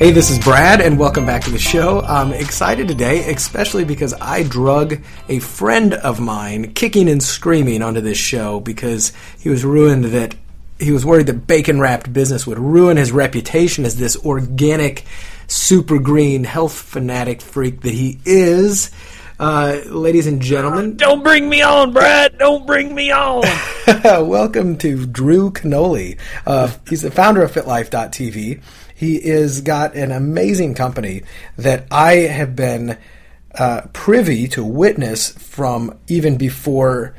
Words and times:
Hey, 0.00 0.12
this 0.12 0.30
is 0.30 0.38
Brad, 0.38 0.80
and 0.80 0.98
welcome 0.98 1.26
back 1.26 1.42
to 1.42 1.50
the 1.50 1.58
show. 1.58 2.00
I'm 2.00 2.32
excited 2.32 2.88
today, 2.88 3.30
especially 3.30 3.84
because 3.84 4.14
I 4.14 4.44
drug 4.44 5.02
a 5.28 5.40
friend 5.40 5.92
of 5.92 6.18
mine 6.18 6.72
kicking 6.72 7.06
and 7.06 7.22
screaming 7.22 7.82
onto 7.82 8.00
this 8.00 8.16
show 8.16 8.60
because 8.60 9.12
he 9.38 9.50
was 9.50 9.62
ruined 9.62 10.06
that 10.06 10.34
he 10.78 10.90
was 10.90 11.04
worried 11.04 11.26
that 11.26 11.46
bacon 11.46 11.80
wrapped 11.80 12.14
business 12.14 12.46
would 12.46 12.58
ruin 12.58 12.96
his 12.96 13.12
reputation 13.12 13.84
as 13.84 13.98
this 13.98 14.16
organic, 14.24 15.04
super 15.48 15.98
green 15.98 16.44
health 16.44 16.72
fanatic 16.72 17.42
freak 17.42 17.82
that 17.82 17.92
he 17.92 18.20
is. 18.24 18.90
Uh, 19.38 19.80
ladies 19.86 20.26
and 20.26 20.40
gentlemen, 20.40 20.96
don't 20.96 21.22
bring 21.22 21.48
me 21.48 21.60
on, 21.62 21.92
Brad. 21.92 22.36
Don't 22.38 22.66
bring 22.66 22.94
me 22.94 23.10
on. 23.10 23.42
welcome 24.04 24.76
to 24.76 25.06
Drew 25.06 25.50
Canole. 25.50 26.18
Uh, 26.46 26.70
he's 26.88 27.02
the 27.02 27.10
founder 27.10 27.42
of 27.42 27.52
FitLife.tv. 27.52 28.62
He 29.00 29.16
is 29.16 29.62
got 29.62 29.94
an 29.94 30.12
amazing 30.12 30.74
company 30.74 31.22
that 31.56 31.86
I 31.90 32.16
have 32.16 32.54
been 32.54 32.98
uh, 33.54 33.86
privy 33.94 34.46
to 34.48 34.62
witness 34.62 35.30
from 35.30 35.98
even 36.06 36.36
before 36.36 37.14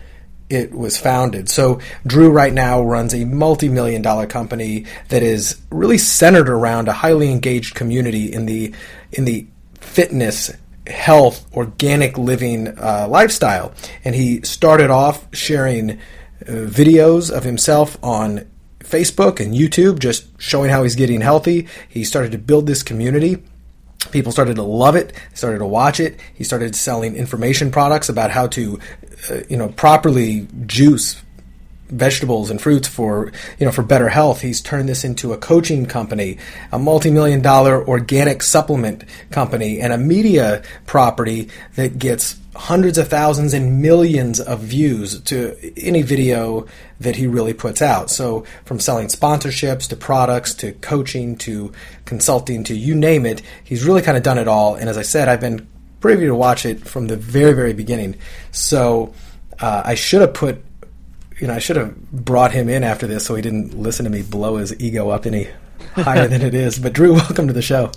it 0.47 0.75
was 0.75 0.99
founded. 0.99 1.49
So 1.49 1.79
Drew 2.05 2.29
right 2.29 2.53
now 2.53 2.83
runs 2.83 3.15
a 3.15 3.25
multi-million 3.25 4.03
dollar 4.03 4.27
company 4.27 4.85
that 5.09 5.23
is 5.23 5.59
really 5.71 5.97
centered 5.97 6.49
around 6.49 6.87
a 6.87 6.93
highly 6.93 7.31
engaged 7.31 7.73
community 7.73 8.31
in 8.31 8.45
the 8.45 8.75
in 9.11 9.25
the 9.25 9.47
fitness 9.79 10.51
health 10.85 11.51
organic 11.57 12.15
living 12.15 12.67
uh, 12.77 13.07
lifestyle 13.09 13.73
and 14.05 14.13
he 14.13 14.43
started 14.43 14.91
off 14.91 15.25
sharing 15.33 15.91
uh, 15.91 15.95
videos 16.45 17.35
of 17.35 17.43
himself 17.43 17.97
on 18.03 18.50
Facebook 18.91 19.39
and 19.39 19.53
YouTube, 19.53 19.99
just 19.99 20.27
showing 20.39 20.69
how 20.69 20.83
he's 20.83 20.95
getting 20.95 21.21
healthy. 21.21 21.67
He 21.87 22.03
started 22.03 22.31
to 22.33 22.37
build 22.37 22.67
this 22.67 22.83
community. 22.83 23.43
People 24.11 24.31
started 24.31 24.55
to 24.55 24.63
love 24.63 24.95
it, 24.95 25.13
started 25.33 25.59
to 25.59 25.65
watch 25.65 25.99
it. 25.99 26.19
He 26.33 26.43
started 26.43 26.75
selling 26.75 27.15
information 27.15 27.71
products 27.71 28.09
about 28.09 28.31
how 28.31 28.47
to, 28.47 28.79
uh, 29.29 29.39
you 29.49 29.57
know, 29.57 29.69
properly 29.69 30.47
juice 30.65 31.21
vegetables 31.91 32.49
and 32.49 32.61
fruits 32.61 32.87
for 32.87 33.31
you 33.59 33.65
know 33.65 33.71
for 33.71 33.83
better 33.83 34.09
health. 34.09 34.41
He's 34.41 34.61
turned 34.61 34.89
this 34.89 35.03
into 35.03 35.33
a 35.33 35.37
coaching 35.37 35.85
company, 35.85 36.37
a 36.71 36.79
multi-million 36.79 37.41
dollar 37.41 37.85
organic 37.87 38.41
supplement 38.41 39.03
company, 39.29 39.79
and 39.79 39.93
a 39.93 39.97
media 39.97 40.63
property 40.85 41.49
that 41.75 41.99
gets 41.99 42.39
hundreds 42.55 42.97
of 42.97 43.07
thousands 43.07 43.53
and 43.53 43.81
millions 43.81 44.39
of 44.39 44.59
views 44.59 45.21
to 45.21 45.55
any 45.77 46.01
video 46.01 46.67
that 46.99 47.15
he 47.15 47.25
really 47.25 47.53
puts 47.53 47.81
out. 47.81 48.09
So, 48.09 48.45
from 48.65 48.79
selling 48.79 49.07
sponsorships 49.07 49.87
to 49.89 49.95
products 49.95 50.53
to 50.55 50.73
coaching 50.73 51.37
to 51.37 51.71
consulting 52.05 52.63
to 52.65 52.75
you 52.75 52.93
name 52.93 53.25
it, 53.25 53.41
he's 53.63 53.85
really 53.85 54.01
kind 54.01 54.17
of 54.17 54.23
done 54.23 54.37
it 54.37 54.47
all. 54.47 54.75
And 54.75 54.89
as 54.89 54.97
I 54.97 55.01
said, 55.01 55.29
I've 55.29 55.39
been 55.39 55.67
privy 56.01 56.25
to 56.25 56.35
watch 56.35 56.65
it 56.65 56.87
from 56.87 57.07
the 57.07 57.15
very, 57.15 57.53
very 57.53 57.73
beginning. 57.73 58.17
So, 58.51 59.13
uh, 59.59 59.83
I 59.85 59.95
should 59.95 60.21
have 60.21 60.33
put, 60.33 60.61
you 61.39 61.47
know, 61.47 61.53
I 61.53 61.59
should 61.59 61.77
have 61.77 62.11
brought 62.11 62.51
him 62.51 62.67
in 62.67 62.83
after 62.83 63.07
this 63.07 63.25
so 63.25 63.35
he 63.35 63.41
didn't 63.41 63.79
listen 63.79 64.03
to 64.03 64.09
me 64.09 64.23
blow 64.23 64.57
his 64.57 64.77
ego 64.79 65.09
up 65.09 65.25
any 65.25 65.47
higher 65.93 66.27
than 66.27 66.41
it 66.41 66.53
is. 66.53 66.79
But, 66.79 66.93
Drew, 66.93 67.13
welcome 67.15 67.47
to 67.47 67.53
the 67.53 67.61
show. 67.61 67.91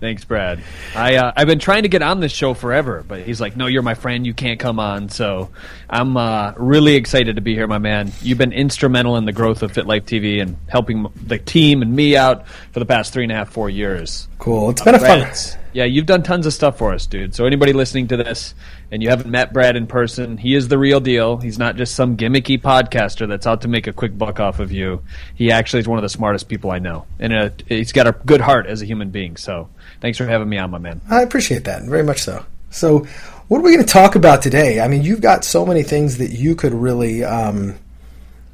Thanks, 0.00 0.24
Brad. 0.24 0.62
I 0.96 1.16
uh, 1.16 1.32
I've 1.36 1.46
been 1.46 1.58
trying 1.58 1.82
to 1.82 1.90
get 1.90 2.00
on 2.00 2.20
this 2.20 2.32
show 2.32 2.54
forever, 2.54 3.04
but 3.06 3.20
he's 3.20 3.38
like, 3.38 3.54
"No, 3.54 3.66
you're 3.66 3.82
my 3.82 3.92
friend. 3.92 4.26
You 4.26 4.32
can't 4.32 4.58
come 4.58 4.80
on." 4.80 5.10
So 5.10 5.50
I'm 5.90 6.16
uh, 6.16 6.54
really 6.56 6.94
excited 6.94 7.36
to 7.36 7.42
be 7.42 7.54
here, 7.54 7.66
my 7.66 7.76
man. 7.76 8.10
You've 8.22 8.38
been 8.38 8.52
instrumental 8.52 9.18
in 9.18 9.26
the 9.26 9.32
growth 9.32 9.62
of 9.62 9.72
Fit 9.72 9.86
Life 9.86 10.06
TV 10.06 10.40
and 10.40 10.56
helping 10.68 11.06
the 11.26 11.36
team 11.36 11.82
and 11.82 11.94
me 11.94 12.16
out 12.16 12.48
for 12.72 12.80
the 12.80 12.86
past 12.86 13.12
three 13.12 13.24
and 13.24 13.32
a 13.32 13.34
half, 13.34 13.50
four 13.50 13.68
years. 13.68 14.26
Cool. 14.38 14.70
It's 14.70 14.82
been 14.82 14.94
a 14.94 14.98
fun. 14.98 15.59
Yeah, 15.72 15.84
you've 15.84 16.06
done 16.06 16.22
tons 16.22 16.46
of 16.46 16.52
stuff 16.52 16.78
for 16.78 16.92
us, 16.92 17.06
dude. 17.06 17.34
So 17.34 17.46
anybody 17.46 17.72
listening 17.72 18.08
to 18.08 18.16
this 18.16 18.54
and 18.90 19.02
you 19.02 19.08
haven't 19.08 19.30
met 19.30 19.52
Brad 19.52 19.76
in 19.76 19.86
person, 19.86 20.36
he 20.36 20.54
is 20.54 20.68
the 20.68 20.78
real 20.78 21.00
deal. 21.00 21.36
He's 21.36 21.58
not 21.58 21.76
just 21.76 21.94
some 21.94 22.16
gimmicky 22.16 22.60
podcaster 22.60 23.28
that's 23.28 23.46
out 23.46 23.62
to 23.62 23.68
make 23.68 23.86
a 23.86 23.92
quick 23.92 24.16
buck 24.18 24.40
off 24.40 24.60
of 24.60 24.72
you. 24.72 25.02
He 25.34 25.52
actually 25.52 25.80
is 25.80 25.88
one 25.88 25.98
of 25.98 26.02
the 26.02 26.08
smartest 26.08 26.48
people 26.48 26.70
I 26.70 26.78
know, 26.78 27.06
and 27.18 27.32
uh, 27.32 27.50
he's 27.68 27.92
got 27.92 28.06
a 28.06 28.12
good 28.12 28.40
heart 28.40 28.66
as 28.66 28.82
a 28.82 28.86
human 28.86 29.10
being. 29.10 29.36
So 29.36 29.68
Thanks 30.00 30.16
for 30.18 30.26
having 30.26 30.48
me 30.48 30.58
on, 30.58 30.70
my 30.70 30.78
man. 30.78 31.00
I 31.10 31.22
appreciate 31.22 31.64
that 31.64 31.82
very 31.82 32.02
much 32.02 32.20
so. 32.20 32.44
So, 32.70 33.06
what 33.48 33.58
are 33.58 33.62
we 33.62 33.74
going 33.74 33.84
to 33.84 33.92
talk 33.92 34.14
about 34.14 34.42
today? 34.42 34.80
I 34.80 34.88
mean, 34.88 35.02
you've 35.02 35.20
got 35.20 35.44
so 35.44 35.66
many 35.66 35.82
things 35.82 36.18
that 36.18 36.30
you 36.30 36.54
could 36.54 36.72
really 36.72 37.24
um, 37.24 37.78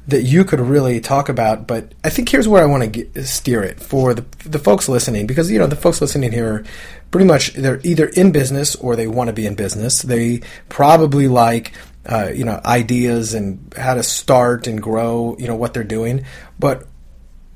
that 0.07 0.23
you 0.23 0.45
could 0.45 0.61
really 0.61 1.01
talk 1.01 1.27
about, 1.27 1.67
but 1.67 1.93
I 2.03 2.09
think 2.09 2.29
here's 2.29 2.47
where 2.47 2.63
I 2.63 2.65
want 2.65 2.83
to 2.83 2.89
get, 2.89 3.25
steer 3.25 3.61
it 3.61 3.79
for 3.79 4.13
the 4.13 4.25
the 4.45 4.59
folks 4.59 4.87
listening 4.87 5.27
because 5.27 5.51
you 5.51 5.59
know 5.59 5.67
the 5.67 5.75
folks 5.75 5.99
listening 5.99 6.31
here 6.31 6.65
pretty 7.11 7.25
much 7.25 7.53
they're 7.53 7.81
either 7.83 8.07
in 8.07 8.31
business 8.31 8.75
or 8.75 8.95
they 8.95 9.07
want 9.07 9.27
to 9.27 9.33
be 9.33 9.45
in 9.45 9.55
business. 9.55 10.01
They 10.01 10.41
probably 10.69 11.27
like 11.27 11.73
uh, 12.05 12.31
you 12.33 12.45
know 12.45 12.61
ideas 12.65 13.33
and 13.33 13.73
how 13.77 13.95
to 13.95 14.03
start 14.03 14.65
and 14.65 14.81
grow, 14.81 15.35
you 15.39 15.47
know 15.47 15.55
what 15.55 15.73
they're 15.73 15.83
doing, 15.83 16.25
but 16.57 16.87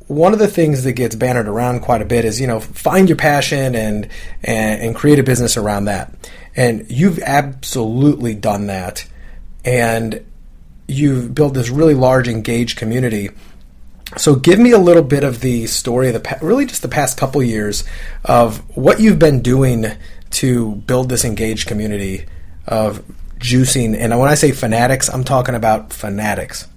one 0.08 0.34
of 0.34 0.40
the 0.40 0.48
things 0.48 0.84
that 0.84 0.92
gets 0.92 1.16
bannered 1.16 1.48
around 1.48 1.80
quite 1.80 2.02
a 2.02 2.06
bit 2.06 2.26
is 2.26 2.42
you 2.42 2.48
know 2.48 2.60
find 2.60 3.08
your 3.08 3.18
passion 3.18 3.76
and 3.76 4.10
and, 4.44 4.82
and 4.82 4.96
create 4.96 5.20
a 5.20 5.24
business 5.24 5.56
around 5.56 5.86
that. 5.86 6.14
And 6.54 6.86
you've 6.92 7.20
absolutely 7.20 8.36
done 8.36 8.68
that. 8.68 9.06
And 9.64 10.26
you've 10.92 11.34
built 11.34 11.54
this 11.54 11.70
really 11.70 11.94
large 11.94 12.28
engaged 12.28 12.78
community 12.78 13.30
so 14.18 14.36
give 14.36 14.60
me 14.60 14.72
a 14.72 14.78
little 14.78 15.04
bit 15.04 15.24
of 15.24 15.40
the 15.40 15.66
story 15.68 16.10
of 16.10 16.14
the 16.14 16.38
really 16.42 16.66
just 16.66 16.82
the 16.82 16.88
past 16.88 17.18
couple 17.18 17.42
years 17.42 17.84
of 18.26 18.58
what 18.76 19.00
you've 19.00 19.20
been 19.20 19.42
doing 19.42 19.86
to 20.30 20.76
build 20.76 21.10
this 21.10 21.24
engaged 21.24 21.68
community 21.68 22.26
of 22.68 23.04
juicing 23.40 23.96
and 23.98 24.18
when 24.20 24.30
i 24.30 24.36
say 24.36 24.52
fanatics 24.52 25.10
i'm 25.10 25.24
talking 25.24 25.56
about 25.56 25.94
fanatics 25.94 26.68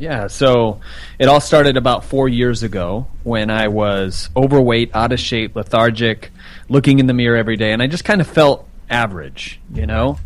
yeah, 0.00 0.28
so 0.28 0.80
it 1.18 1.28
all 1.28 1.42
started 1.42 1.76
about 1.76 2.06
four 2.06 2.26
years 2.26 2.62
ago 2.62 3.06
when 3.22 3.50
I 3.50 3.68
was 3.68 4.30
overweight, 4.34 4.92
out 4.94 5.12
of 5.12 5.20
shape, 5.20 5.54
lethargic, 5.54 6.30
looking 6.70 7.00
in 7.00 7.06
the 7.06 7.12
mirror 7.12 7.36
every 7.36 7.58
day, 7.58 7.72
and 7.72 7.82
I 7.82 7.86
just 7.86 8.02
kind 8.02 8.22
of 8.22 8.26
felt 8.26 8.66
average, 8.88 9.60
you 9.74 9.86
know? 9.86 10.18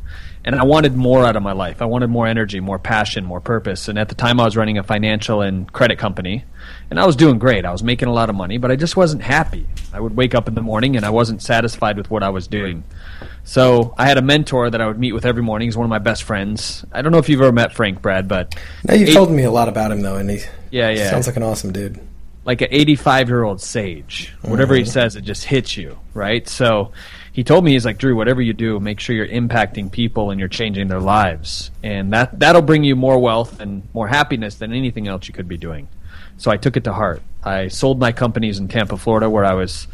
And 0.44 0.54
I 0.54 0.64
wanted 0.64 0.94
more 0.94 1.24
out 1.24 1.36
of 1.36 1.42
my 1.42 1.52
life. 1.52 1.80
I 1.80 1.86
wanted 1.86 2.08
more 2.08 2.26
energy, 2.26 2.60
more 2.60 2.78
passion, 2.78 3.24
more 3.24 3.40
purpose. 3.40 3.88
And 3.88 3.98
at 3.98 4.10
the 4.10 4.14
time, 4.14 4.38
I 4.38 4.44
was 4.44 4.56
running 4.56 4.76
a 4.76 4.82
financial 4.82 5.40
and 5.40 5.72
credit 5.72 5.98
company, 5.98 6.44
and 6.90 7.00
I 7.00 7.06
was 7.06 7.16
doing 7.16 7.38
great. 7.38 7.64
I 7.64 7.72
was 7.72 7.82
making 7.82 8.08
a 8.08 8.12
lot 8.12 8.28
of 8.28 8.36
money, 8.36 8.58
but 8.58 8.70
I 8.70 8.76
just 8.76 8.96
wasn't 8.96 9.22
happy. 9.22 9.66
I 9.92 10.00
would 10.00 10.16
wake 10.16 10.34
up 10.34 10.48
in 10.48 10.54
the 10.54 10.60
morning 10.60 10.96
and 10.96 11.06
I 11.06 11.10
wasn't 11.10 11.40
satisfied 11.40 11.96
with 11.96 12.10
what 12.10 12.22
I 12.22 12.28
was 12.28 12.46
doing. 12.46 12.84
So 13.44 13.94
I 13.96 14.06
had 14.06 14.18
a 14.18 14.22
mentor 14.22 14.70
that 14.70 14.80
I 14.80 14.86
would 14.86 14.98
meet 14.98 15.12
with 15.12 15.24
every 15.24 15.42
morning. 15.42 15.68
He's 15.68 15.76
one 15.76 15.84
of 15.84 15.90
my 15.90 15.98
best 15.98 16.24
friends. 16.24 16.84
I 16.92 17.02
don't 17.02 17.12
know 17.12 17.18
if 17.18 17.28
you've 17.28 17.40
ever 17.40 17.52
met 17.52 17.72
Frank 17.72 18.02
Brad, 18.02 18.26
but 18.26 18.54
now 18.84 18.94
you've 18.94 19.10
eight, 19.10 19.14
told 19.14 19.30
me 19.30 19.44
a 19.44 19.50
lot 19.50 19.68
about 19.68 19.92
him 19.92 20.00
though, 20.00 20.16
and 20.16 20.30
he 20.30 20.40
yeah 20.70 20.90
yeah 20.90 21.10
sounds 21.10 21.26
like 21.26 21.36
an 21.36 21.42
awesome 21.42 21.72
dude. 21.72 22.00
Like 22.44 22.60
an 22.60 22.68
85 22.70 23.28
year 23.28 23.44
old 23.44 23.60
sage. 23.60 24.34
Whatever 24.42 24.74
mm-hmm. 24.74 24.84
he 24.84 24.90
says, 24.90 25.16
it 25.16 25.22
just 25.22 25.44
hits 25.44 25.76
you, 25.76 25.98
right? 26.12 26.46
So 26.48 26.92
he 27.34 27.44
told 27.44 27.64
me 27.64 27.72
he's 27.72 27.84
like 27.84 27.98
Drew, 27.98 28.16
whatever 28.16 28.40
you 28.40 28.54
do, 28.54 28.80
make 28.80 29.00
sure 29.00 29.14
you're 29.14 29.28
impacting 29.28 29.92
people 29.92 30.30
and 30.30 30.40
you're 30.40 30.48
changing 30.48 30.88
their 30.88 31.00
lives, 31.00 31.70
and 31.82 32.12
that 32.14 32.38
that'll 32.38 32.62
bring 32.62 32.84
you 32.84 32.96
more 32.96 33.18
wealth 33.18 33.60
and 33.60 33.86
more 33.92 34.08
happiness 34.08 34.54
than 34.54 34.72
anything 34.72 35.08
else 35.08 35.28
you 35.28 35.34
could 35.34 35.48
be 35.48 35.58
doing. 35.58 35.88
So 36.38 36.50
I 36.50 36.56
took 36.56 36.76
it 36.78 36.84
to 36.84 36.92
heart. 36.92 37.22
I 37.42 37.68
sold 37.68 37.98
my 37.98 38.12
companies 38.12 38.58
in 38.58 38.68
Tampa, 38.68 38.96
Florida, 38.96 39.28
where 39.28 39.44
I 39.44 39.54
was 39.54 39.86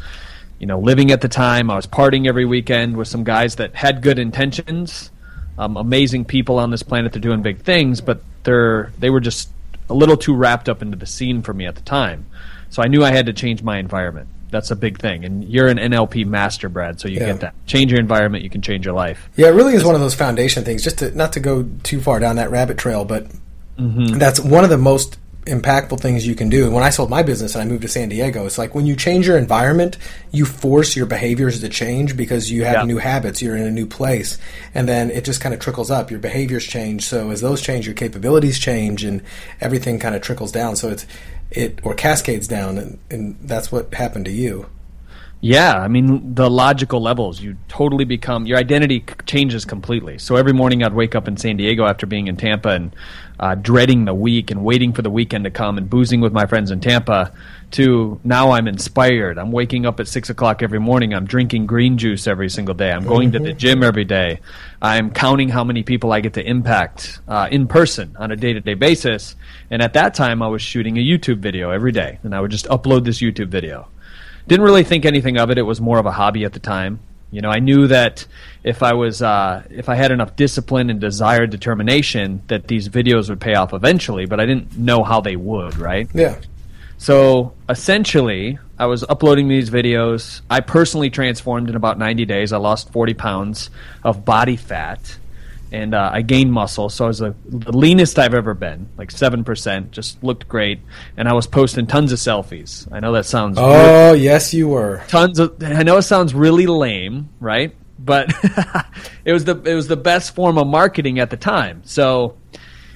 you 0.61 0.67
know, 0.67 0.77
living 0.77 1.09
at 1.09 1.21
the 1.21 1.27
time. 1.27 1.71
I 1.71 1.75
was 1.75 1.87
partying 1.87 2.27
every 2.27 2.45
weekend 2.45 2.95
with 2.95 3.07
some 3.07 3.23
guys 3.23 3.55
that 3.55 3.73
had 3.73 4.03
good 4.03 4.19
intentions, 4.19 5.09
um, 5.57 5.75
amazing 5.75 6.25
people 6.25 6.59
on 6.59 6.69
this 6.69 6.83
planet. 6.83 7.13
They're 7.13 7.19
doing 7.19 7.41
big 7.41 7.61
things, 7.61 7.99
but 7.99 8.21
they're 8.43 8.91
they 8.99 9.09
were 9.09 9.19
just 9.19 9.49
a 9.89 9.95
little 9.95 10.15
too 10.15 10.35
wrapped 10.35 10.69
up 10.69 10.83
into 10.83 10.95
the 10.95 11.07
scene 11.07 11.41
for 11.41 11.51
me 11.51 11.65
at 11.65 11.73
the 11.73 11.81
time. 11.81 12.27
So 12.69 12.83
I 12.83 12.87
knew 12.89 13.03
I 13.03 13.11
had 13.11 13.25
to 13.25 13.33
change 13.33 13.63
my 13.63 13.79
environment. 13.79 14.29
That's 14.51 14.69
a 14.69 14.75
big 14.75 14.99
thing, 14.99 15.25
and 15.25 15.43
you're 15.43 15.67
an 15.67 15.77
NLP 15.77 16.25
master, 16.25 16.69
Brad. 16.69 16.99
So 16.99 17.07
you 17.07 17.19
yeah. 17.19 17.27
get 17.27 17.39
that. 17.39 17.65
Change 17.65 17.91
your 17.91 17.99
environment, 17.99 18.43
you 18.43 18.49
can 18.49 18.61
change 18.61 18.85
your 18.85 18.93
life. 18.93 19.29
Yeah, 19.35 19.47
it 19.47 19.51
really 19.51 19.73
is 19.73 19.83
one 19.83 19.95
of 19.95 20.01
those 20.01 20.13
foundation 20.13 20.63
things. 20.63 20.83
Just 20.83 20.99
to 20.99 21.11
not 21.15 21.33
to 21.33 21.39
go 21.39 21.67
too 21.83 22.01
far 22.01 22.19
down 22.19 22.35
that 22.35 22.51
rabbit 22.51 22.77
trail, 22.77 23.05
but 23.05 23.27
mm-hmm. 23.77 24.17
that's 24.17 24.39
one 24.39 24.63
of 24.63 24.69
the 24.69 24.77
most 24.77 25.17
impactful 25.45 25.99
things 25.99 26.27
you 26.27 26.35
can 26.35 26.49
do. 26.49 26.65
And 26.65 26.73
when 26.73 26.83
I 26.83 26.91
sold 26.91 27.09
my 27.09 27.23
business 27.23 27.55
and 27.55 27.63
I 27.63 27.65
moved 27.65 27.81
to 27.81 27.87
San 27.87 28.09
Diego, 28.09 28.45
it's 28.45 28.57
like 28.57 28.75
when 28.75 28.85
you 28.85 28.95
change 28.95 29.25
your 29.25 29.37
environment, 29.37 29.97
you 30.31 30.45
force 30.45 30.95
your 30.95 31.07
behaviors 31.07 31.59
to 31.61 31.69
change 31.69 32.15
because 32.15 32.51
you 32.51 32.63
have 32.63 32.75
Yeah. 32.75 32.83
new 32.83 32.97
habits. 32.97 33.41
You're 33.41 33.57
in 33.57 33.63
a 33.65 33.71
new 33.71 33.87
place, 33.87 34.37
and 34.75 34.87
then 34.87 35.09
it 35.09 35.23
just 35.25 35.41
kind 35.41 35.53
of 35.55 35.59
trickles 35.59 35.89
up. 35.89 36.11
Your 36.11 36.19
behaviors 36.19 36.65
change. 36.65 37.05
So 37.05 37.31
as 37.31 37.41
those 37.41 37.61
change, 37.61 37.85
your 37.87 37.95
capabilities 37.95 38.59
change, 38.59 39.03
and 39.03 39.21
everything 39.59 39.97
kind 39.99 40.15
of 40.15 40.21
trickles 40.21 40.51
down. 40.51 40.75
So 40.75 40.89
it's 40.89 41.05
it 41.49 41.79
or 41.83 41.93
cascades 41.93 42.47
down, 42.47 42.77
and, 42.77 42.99
and 43.09 43.35
that's 43.43 43.71
what 43.71 43.93
happened 43.93 44.25
to 44.25 44.31
you. 44.31 44.67
Yeah, 45.43 45.73
I 45.73 45.87
mean 45.87 46.35
the 46.35 46.51
logical 46.51 47.01
levels. 47.01 47.41
You 47.41 47.57
totally 47.67 48.05
become 48.05 48.45
your 48.45 48.59
identity 48.59 49.03
changes 49.25 49.65
completely. 49.65 50.19
So 50.19 50.35
every 50.35 50.53
morning 50.53 50.83
I'd 50.83 50.93
wake 50.93 51.15
up 51.15 51.27
in 51.27 51.35
San 51.35 51.57
Diego 51.57 51.85
after 51.85 52.05
being 52.05 52.27
in 52.27 52.37
Tampa 52.37 52.69
and 52.69 52.95
uh, 53.39 53.55
dreading 53.55 54.05
the 54.05 54.13
week 54.13 54.51
and 54.51 54.63
waiting 54.63 54.93
for 54.93 55.01
the 55.01 55.09
weekend 55.09 55.45
to 55.45 55.49
come 55.49 55.79
and 55.79 55.89
boozing 55.89 56.21
with 56.21 56.31
my 56.31 56.45
friends 56.45 56.69
in 56.69 56.79
Tampa. 56.79 57.33
To 57.71 58.19
now 58.23 58.51
I'm 58.51 58.67
inspired. 58.67 59.39
I'm 59.39 59.51
waking 59.51 59.87
up 59.87 59.99
at 59.99 60.07
six 60.07 60.29
o'clock 60.29 60.61
every 60.61 60.79
morning. 60.79 61.15
I'm 61.15 61.25
drinking 61.25 61.65
green 61.65 61.97
juice 61.97 62.27
every 62.27 62.49
single 62.49 62.75
day. 62.75 62.91
I'm 62.91 63.05
going 63.05 63.31
to 63.31 63.39
the 63.39 63.53
gym 63.53 63.81
every 63.81 64.05
day. 64.05 64.41
I'm 64.79 65.09
counting 65.09 65.49
how 65.49 65.63
many 65.63 65.81
people 65.81 66.13
I 66.13 66.19
get 66.19 66.33
to 66.33 66.47
impact 66.47 67.19
uh, 67.27 67.47
in 67.49 67.67
person 67.67 68.15
on 68.19 68.29
a 68.29 68.35
day 68.35 68.53
to 68.53 68.59
day 68.59 68.75
basis. 68.75 69.35
And 69.71 69.81
at 69.81 69.93
that 69.93 70.13
time 70.13 70.43
I 70.43 70.49
was 70.49 70.61
shooting 70.61 70.97
a 70.97 71.01
YouTube 71.01 71.39
video 71.39 71.71
every 71.71 71.91
day, 71.91 72.19
and 72.21 72.35
I 72.35 72.41
would 72.41 72.51
just 72.51 72.67
upload 72.67 73.05
this 73.05 73.21
YouTube 73.21 73.47
video 73.47 73.87
didn't 74.47 74.65
really 74.65 74.83
think 74.83 75.05
anything 75.05 75.37
of 75.37 75.49
it. 75.51 75.57
It 75.57 75.63
was 75.63 75.81
more 75.81 75.99
of 75.99 76.05
a 76.05 76.11
hobby 76.11 76.45
at 76.45 76.53
the 76.53 76.59
time. 76.59 76.99
You 77.31 77.41
know, 77.41 77.49
I 77.49 77.59
knew 77.59 77.87
that 77.87 78.25
if 78.63 78.83
I 78.83 78.93
was 78.93 79.21
uh, 79.21 79.63
if 79.69 79.87
I 79.87 79.95
had 79.95 80.11
enough 80.11 80.35
discipline 80.35 80.89
and 80.89 80.99
desired 80.99 81.49
determination, 81.49 82.41
that 82.47 82.67
these 82.67 82.89
videos 82.89 83.29
would 83.29 83.39
pay 83.39 83.55
off 83.55 83.73
eventually. 83.73 84.25
But 84.25 84.39
I 84.39 84.45
didn't 84.45 84.77
know 84.77 85.03
how 85.03 85.21
they 85.21 85.37
would. 85.37 85.77
Right. 85.77 86.09
Yeah. 86.13 86.39
So 86.97 87.53
essentially, 87.67 88.59
I 88.77 88.85
was 88.85 89.03
uploading 89.03 89.47
these 89.47 89.69
videos. 89.69 90.41
I 90.49 90.59
personally 90.59 91.09
transformed 91.09 91.69
in 91.69 91.75
about 91.75 91.97
90 91.97 92.25
days. 92.25 92.53
I 92.53 92.57
lost 92.57 92.91
40 92.91 93.15
pounds 93.15 93.69
of 94.03 94.23
body 94.23 94.55
fat, 94.55 95.17
and 95.71 95.93
uh, 95.95 96.09
I 96.13 96.21
gained 96.21 96.51
muscle. 96.51 96.89
So 96.89 97.05
I 97.05 97.07
was 97.07 97.19
the, 97.19 97.33
the 97.45 97.71
leanest 97.75 98.19
I've 98.19 98.33
ever 98.33 98.53
been, 98.53 98.89
like 98.97 99.11
seven 99.11 99.43
percent. 99.43 99.91
Just 99.91 100.23
looked 100.23 100.47
great, 100.47 100.79
and 101.17 101.27
I 101.29 101.33
was 101.33 101.47
posting 101.47 101.87
tons 101.87 102.11
of 102.11 102.19
selfies. 102.19 102.87
I 102.91 102.99
know 102.99 103.11
that 103.13 103.25
sounds 103.25 103.57
really- 103.57 103.73
Oh 103.73 104.13
yes, 104.13 104.53
you 104.53 104.67
were. 104.67 105.03
tons 105.07 105.39
of. 105.39 105.61
I 105.63 105.83
know 105.83 105.97
it 105.97 106.03
sounds 106.03 106.33
really 106.33 106.67
lame, 106.67 107.29
right? 107.39 107.73
But 107.99 108.31
it 109.25 109.31
was 109.31 109.45
the 109.45 109.61
it 109.63 109.75
was 109.75 109.87
the 109.87 109.97
best 109.97 110.33
form 110.35 110.57
of 110.57 110.67
marketing 110.67 111.19
at 111.19 111.29
the 111.29 111.37
time. 111.37 111.81
So 111.85 112.35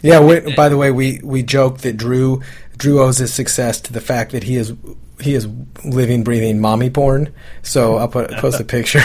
Yeah. 0.01 0.19
We, 0.19 0.55
by 0.55 0.67
the 0.69 0.77
way, 0.77 0.91
we 0.91 1.19
we 1.23 1.43
joke 1.43 1.79
that 1.79 1.95
Drew 1.97 2.41
Drew 2.77 2.99
owes 3.01 3.19
his 3.19 3.33
success 3.33 3.79
to 3.81 3.93
the 3.93 4.01
fact 4.01 4.31
that 4.31 4.43
he 4.43 4.55
is 4.55 4.73
he 5.19 5.33
is 5.33 5.47
living, 5.83 6.23
breathing 6.23 6.59
mommy 6.59 6.89
porn. 6.89 7.33
So 7.63 7.95
I'll 7.97 8.07
put 8.07 8.31
post 8.31 8.59
a 8.59 8.63
picture. 8.63 9.01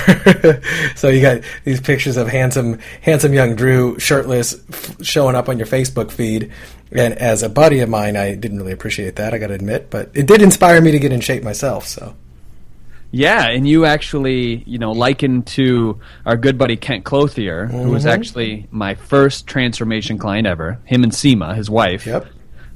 so 0.96 1.08
you 1.08 1.20
got 1.20 1.42
these 1.64 1.80
pictures 1.80 2.16
of 2.16 2.28
handsome 2.28 2.78
handsome 3.00 3.32
young 3.32 3.54
Drew 3.54 3.98
shirtless 3.98 4.54
f- 4.68 5.04
showing 5.04 5.36
up 5.36 5.48
on 5.48 5.58
your 5.58 5.66
Facebook 5.66 6.10
feed. 6.10 6.50
And 6.92 7.14
as 7.14 7.42
a 7.42 7.48
buddy 7.48 7.80
of 7.80 7.88
mine, 7.88 8.16
I 8.16 8.34
didn't 8.34 8.58
really 8.58 8.72
appreciate 8.72 9.16
that. 9.16 9.32
I 9.32 9.38
got 9.38 9.48
to 9.48 9.54
admit, 9.54 9.90
but 9.90 10.10
it 10.12 10.26
did 10.26 10.42
inspire 10.42 10.80
me 10.80 10.90
to 10.90 10.98
get 10.98 11.12
in 11.12 11.20
shape 11.20 11.44
myself. 11.44 11.86
So 11.86 12.16
Yeah, 13.12 13.46
and 13.46 13.68
you 13.68 13.84
actually, 13.84 14.64
you 14.66 14.78
know, 14.78 14.90
likened 14.90 15.46
to 15.48 16.00
our 16.26 16.36
good 16.36 16.58
buddy 16.58 16.76
Kent 16.76 17.04
Clothier, 17.04 17.66
who 17.66 17.90
was 17.90 18.04
mm-hmm. 18.04 18.12
actually 18.12 18.66
my 18.72 18.94
first 18.94 19.46
transformation 19.46 20.18
client 20.18 20.46
ever. 20.46 20.80
Him 20.84 21.04
and 21.04 21.12
Seema, 21.12 21.54
his 21.54 21.70
wife. 21.70 22.06
Yep. 22.06 22.26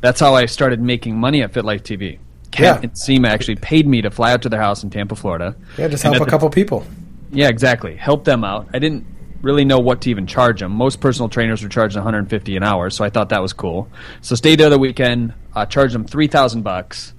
That's 0.00 0.20
how 0.20 0.34
I 0.34 0.46
started 0.46 0.80
making 0.80 1.18
money 1.18 1.42
at 1.42 1.52
FitLife 1.52 1.82
TV. 1.82 2.18
Yeah. 2.62 2.80
and 2.82 2.92
Seema 2.92 3.28
actually 3.28 3.56
paid 3.56 3.86
me 3.86 4.02
to 4.02 4.10
fly 4.10 4.32
out 4.32 4.42
to 4.42 4.48
their 4.48 4.60
house 4.60 4.82
in 4.84 4.90
Tampa, 4.90 5.16
Florida. 5.16 5.56
yeah, 5.78 5.88
just 5.88 6.02
help 6.02 6.16
a 6.16 6.18
the- 6.20 6.26
couple 6.26 6.48
people. 6.50 6.86
Yeah, 7.32 7.48
exactly. 7.48 7.96
Help 7.96 8.24
them 8.24 8.44
out. 8.44 8.68
I 8.72 8.78
didn't 8.78 9.04
really 9.42 9.64
know 9.64 9.78
what 9.80 10.00
to 10.02 10.10
even 10.10 10.26
charge 10.26 10.60
them. 10.60 10.72
Most 10.72 11.00
personal 11.00 11.28
trainers 11.28 11.62
were 11.62 11.68
charging 11.68 11.98
150 11.98 12.56
an 12.56 12.62
hour, 12.62 12.90
so 12.90 13.04
I 13.04 13.10
thought 13.10 13.28
that 13.30 13.42
was 13.42 13.52
cool. 13.52 13.88
So 14.20 14.34
stayed 14.36 14.60
there 14.60 14.70
the 14.70 14.78
weekend, 14.78 15.34
uh, 15.54 15.66
charged 15.66 15.94
them 15.94 16.04
3,000 16.04 16.62
bucks, 16.62 17.12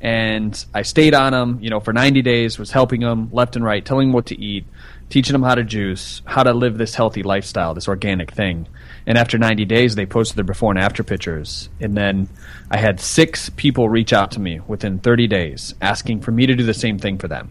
and 0.00 0.62
I 0.74 0.82
stayed 0.82 1.14
on 1.14 1.32
them, 1.32 1.58
you 1.62 1.70
know, 1.70 1.78
for 1.80 1.92
90 1.92 2.22
days. 2.22 2.58
Was 2.58 2.70
helping 2.70 3.00
them 3.00 3.28
left 3.32 3.54
and 3.56 3.64
right, 3.64 3.84
telling 3.84 4.08
them 4.08 4.12
what 4.14 4.26
to 4.26 4.40
eat, 4.40 4.66
teaching 5.08 5.32
them 5.34 5.42
how 5.42 5.54
to 5.54 5.62
juice, 5.64 6.20
how 6.24 6.42
to 6.42 6.52
live 6.52 6.76
this 6.78 6.94
healthy 6.94 7.22
lifestyle, 7.22 7.72
this 7.74 7.86
organic 7.88 8.30
thing. 8.32 8.66
And 9.06 9.16
after 9.16 9.38
90 9.38 9.64
days, 9.64 9.94
they 9.94 10.06
posted 10.06 10.36
their 10.36 10.44
before 10.44 10.72
and 10.72 10.80
after 10.80 11.02
pictures. 11.02 11.68
And 11.80 11.96
then 11.96 12.28
I 12.70 12.78
had 12.78 13.00
six 13.00 13.50
people 13.50 13.88
reach 13.88 14.12
out 14.12 14.32
to 14.32 14.40
me 14.40 14.60
within 14.66 14.98
30 14.98 15.26
days, 15.26 15.74
asking 15.80 16.20
for 16.20 16.30
me 16.30 16.46
to 16.46 16.54
do 16.54 16.64
the 16.64 16.74
same 16.74 16.98
thing 16.98 17.18
for 17.18 17.28
them 17.28 17.50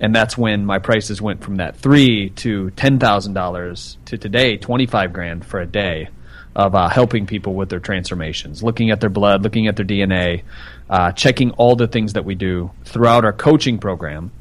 and 0.00 0.14
that's 0.14 0.36
when 0.36 0.64
my 0.64 0.78
prices 0.78 1.20
went 1.20 1.44
from 1.44 1.56
that 1.56 1.76
three 1.76 2.30
to 2.30 2.70
ten 2.70 2.98
thousand 2.98 3.34
dollars 3.34 3.98
to 4.06 4.16
today 4.16 4.56
twenty 4.56 4.86
five 4.86 5.12
grand 5.12 5.44
for 5.44 5.60
a 5.60 5.66
day 5.66 6.08
of 6.56 6.74
uh, 6.74 6.88
helping 6.88 7.26
people 7.26 7.54
with 7.54 7.68
their 7.68 7.78
transformations, 7.78 8.60
looking 8.62 8.90
at 8.90 9.00
their 9.00 9.10
blood, 9.10 9.42
looking 9.44 9.68
at 9.68 9.76
their 9.76 9.86
DNA, 9.86 10.42
uh, 10.88 11.12
checking 11.12 11.52
all 11.52 11.76
the 11.76 11.86
things 11.86 12.14
that 12.14 12.24
we 12.24 12.34
do 12.34 12.70
throughout 12.84 13.24
our 13.24 13.32
coaching 13.32 13.78
program. 13.78 14.32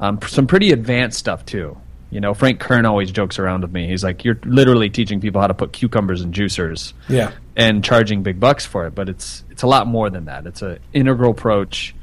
Um, 0.00 0.18
some 0.26 0.46
pretty 0.46 0.70
advanced 0.70 1.18
stuff 1.18 1.44
too. 1.44 1.76
You 2.10 2.20
know, 2.20 2.34
Frank 2.34 2.60
Kern 2.60 2.86
always 2.86 3.10
jokes 3.10 3.38
around 3.38 3.62
with 3.62 3.72
me. 3.72 3.88
He's 3.88 4.04
like, 4.04 4.24
"You're 4.24 4.38
literally 4.44 4.88
teaching 4.90 5.20
people 5.20 5.40
how 5.40 5.48
to 5.48 5.54
put 5.54 5.72
cucumbers 5.72 6.22
in 6.22 6.32
juicers." 6.32 6.92
Yeah. 7.08 7.32
and 7.56 7.82
charging 7.82 8.22
big 8.22 8.38
bucks 8.38 8.64
for 8.66 8.86
it. 8.86 8.94
But 8.94 9.08
it's 9.08 9.42
it's 9.50 9.62
a 9.62 9.66
lot 9.66 9.86
more 9.86 10.08
than 10.10 10.26
that. 10.26 10.46
It's 10.46 10.62
an 10.62 10.78
integral 10.92 11.32
approach 11.32 11.94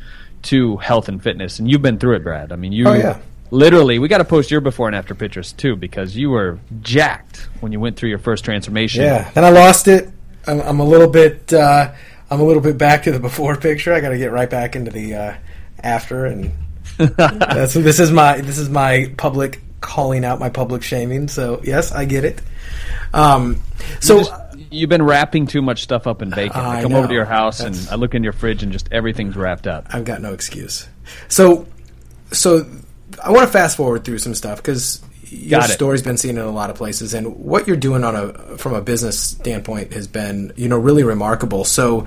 to 0.44 0.78
health 0.78 1.08
and 1.08 1.24
fitness, 1.24 1.60
and 1.60 1.70
you've 1.72 1.82
been 1.82 2.00
through 2.00 2.16
it, 2.18 2.24
Brad. 2.24 2.52
I 2.52 2.58
mean, 2.58 2.74
you 2.74 2.88
Oh, 2.88 2.94
yeah. 2.94 3.20
literally. 3.50 3.98
We 3.98 4.10
got 4.10 4.18
to 4.18 4.26
post 4.26 4.52
your 4.52 4.60
before 4.62 4.88
and 4.88 4.96
after 4.96 5.16
pictures 5.16 5.54
too, 5.54 5.76
because 5.78 6.18
you 6.18 6.30
were 6.32 6.60
jacked 6.82 7.48
when 7.62 7.72
you 7.72 7.80
went 7.80 7.96
through 7.96 8.10
your 8.10 8.20
first 8.20 8.44
transformation. 8.44 9.04
Yeah, 9.04 9.30
then 9.32 9.46
I 9.46 9.50
lost 9.52 9.88
it. 9.88 10.10
I'm, 10.46 10.60
I'm 10.62 10.80
a 10.82 10.86
little 10.86 11.08
bit. 11.08 11.54
Uh, 11.54 11.94
I'm 12.30 12.42
a 12.42 12.44
little 12.44 12.62
bit 12.62 12.78
back 12.78 13.04
to 13.04 13.12
the 13.14 13.20
before 13.20 13.56
picture. 13.56 13.94
I 13.94 14.02
got 14.02 14.10
to 14.10 14.18
get 14.18 14.34
right 14.34 14.50
back 14.50 14.76
into 14.76 14.92
the 14.92 15.16
uh, 15.16 15.34
after, 15.82 16.26
and 16.26 16.52
that's, 16.98 17.74
this 17.76 18.00
is 18.02 18.12
my 18.12 18.42
this 18.42 18.58
is 18.58 18.70
my 18.70 19.14
public 19.18 19.62
calling 19.84 20.24
out 20.26 20.40
my 20.40 20.50
public 20.50 20.82
shaming. 20.82 21.28
So 21.28 21.62
yes, 21.64 21.92
I 21.92 22.06
get 22.06 22.24
it. 22.24 22.42
Um, 23.14 23.62
so 24.00 24.18
You 24.18 24.24
just- 24.26 24.34
you've 24.72 24.90
been 24.90 25.04
wrapping 25.04 25.46
too 25.46 25.62
much 25.62 25.84
stuff 25.84 26.08
up 26.08 26.22
in 26.24 26.32
bacon. 26.32 26.60
I, 26.62 26.80
I 26.80 26.82
come 26.82 26.94
know. 26.94 27.00
over 27.00 27.08
to 27.10 27.14
your 27.14 27.26
house 27.26 27.60
That's- 27.60 27.84
and 27.84 27.92
I 27.92 27.96
look 27.96 28.16
in 28.16 28.24
your 28.24 28.34
fridge 28.34 28.64
and 28.64 28.72
just 28.72 28.88
everything's 28.92 29.36
wrapped 29.36 29.68
up. 29.68 29.86
I've 29.92 30.06
got 30.06 30.22
no 30.22 30.34
excuse. 30.34 30.88
So, 31.28 31.68
so 32.32 32.66
I 33.24 33.30
want 33.32 33.46
to 33.46 33.52
fast 33.52 33.78
forward 33.78 34.04
through 34.06 34.18
some 34.20 34.34
stuff 34.34 34.58
because 34.58 35.04
your 35.30 35.62
story's 35.64 36.02
been 36.02 36.18
seen 36.18 36.38
in 36.38 36.44
a 36.44 36.52
lot 36.52 36.70
of 36.70 36.76
places, 36.76 37.14
and 37.14 37.36
what 37.38 37.68
you're 37.68 37.76
doing 37.78 38.04
on 38.04 38.16
a 38.16 38.58
from 38.58 38.74
a 38.74 38.82
business 38.82 39.20
standpoint 39.20 39.92
has 39.94 40.08
been, 40.08 40.54
you 40.56 40.68
know, 40.70 40.78
really 40.78 41.04
remarkable. 41.04 41.66
So, 41.66 42.06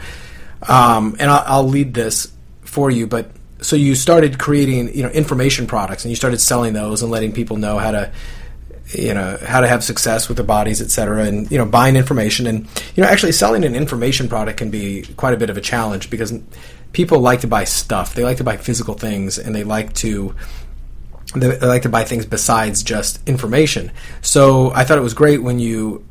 um, 0.68 1.16
and 1.18 1.28
I'll, 1.30 1.44
I'll 1.46 1.68
lead 1.68 1.92
this 1.94 2.32
for 2.62 2.88
you, 2.90 3.06
but 3.08 3.30
so 3.66 3.74
you 3.74 3.96
started 3.96 4.38
creating, 4.38 4.94
you 4.94 5.02
know, 5.02 5.08
information 5.08 5.66
products, 5.66 6.04
and 6.04 6.10
you 6.10 6.14
started 6.14 6.40
selling 6.40 6.72
those 6.72 7.02
and 7.02 7.10
letting 7.10 7.32
people 7.32 7.56
know 7.56 7.78
how 7.78 7.90
to 7.90 8.12
you 8.94 9.12
know 9.12 9.36
how 9.44 9.60
to 9.60 9.66
have 9.66 9.82
success 9.82 10.28
with 10.28 10.36
their 10.36 10.46
bodies 10.46 10.80
et 10.80 10.92
cetera 10.92 11.24
and 11.24 11.50
you 11.50 11.58
know 11.58 11.66
buying 11.66 11.96
information. 11.96 12.46
And 12.46 12.68
you 12.94 13.02
know 13.02 13.08
actually 13.08 13.32
selling 13.32 13.64
an 13.64 13.74
information 13.74 14.28
product 14.28 14.58
can 14.58 14.70
be 14.70 15.02
quite 15.16 15.34
a 15.34 15.36
bit 15.36 15.50
of 15.50 15.56
a 15.56 15.60
challenge 15.60 16.10
because 16.10 16.32
people 16.92 17.18
like 17.18 17.40
to 17.40 17.48
buy 17.48 17.64
stuff. 17.64 18.14
They 18.14 18.22
like 18.22 18.36
to 18.36 18.44
buy 18.44 18.56
physical 18.56 18.94
things 18.94 19.36
and 19.36 19.52
they 19.52 19.64
like 19.64 19.92
to 19.94 20.36
they 21.34 21.58
like 21.58 21.82
to 21.82 21.88
buy 21.88 22.04
things 22.04 22.24
besides 22.24 22.84
just 22.84 23.28
information. 23.28 23.90
So 24.22 24.70
i 24.74 24.84
thought 24.84 24.96
it 24.96 25.02
was 25.02 25.14
great 25.14 25.42
when 25.42 25.58
you 25.58 26.06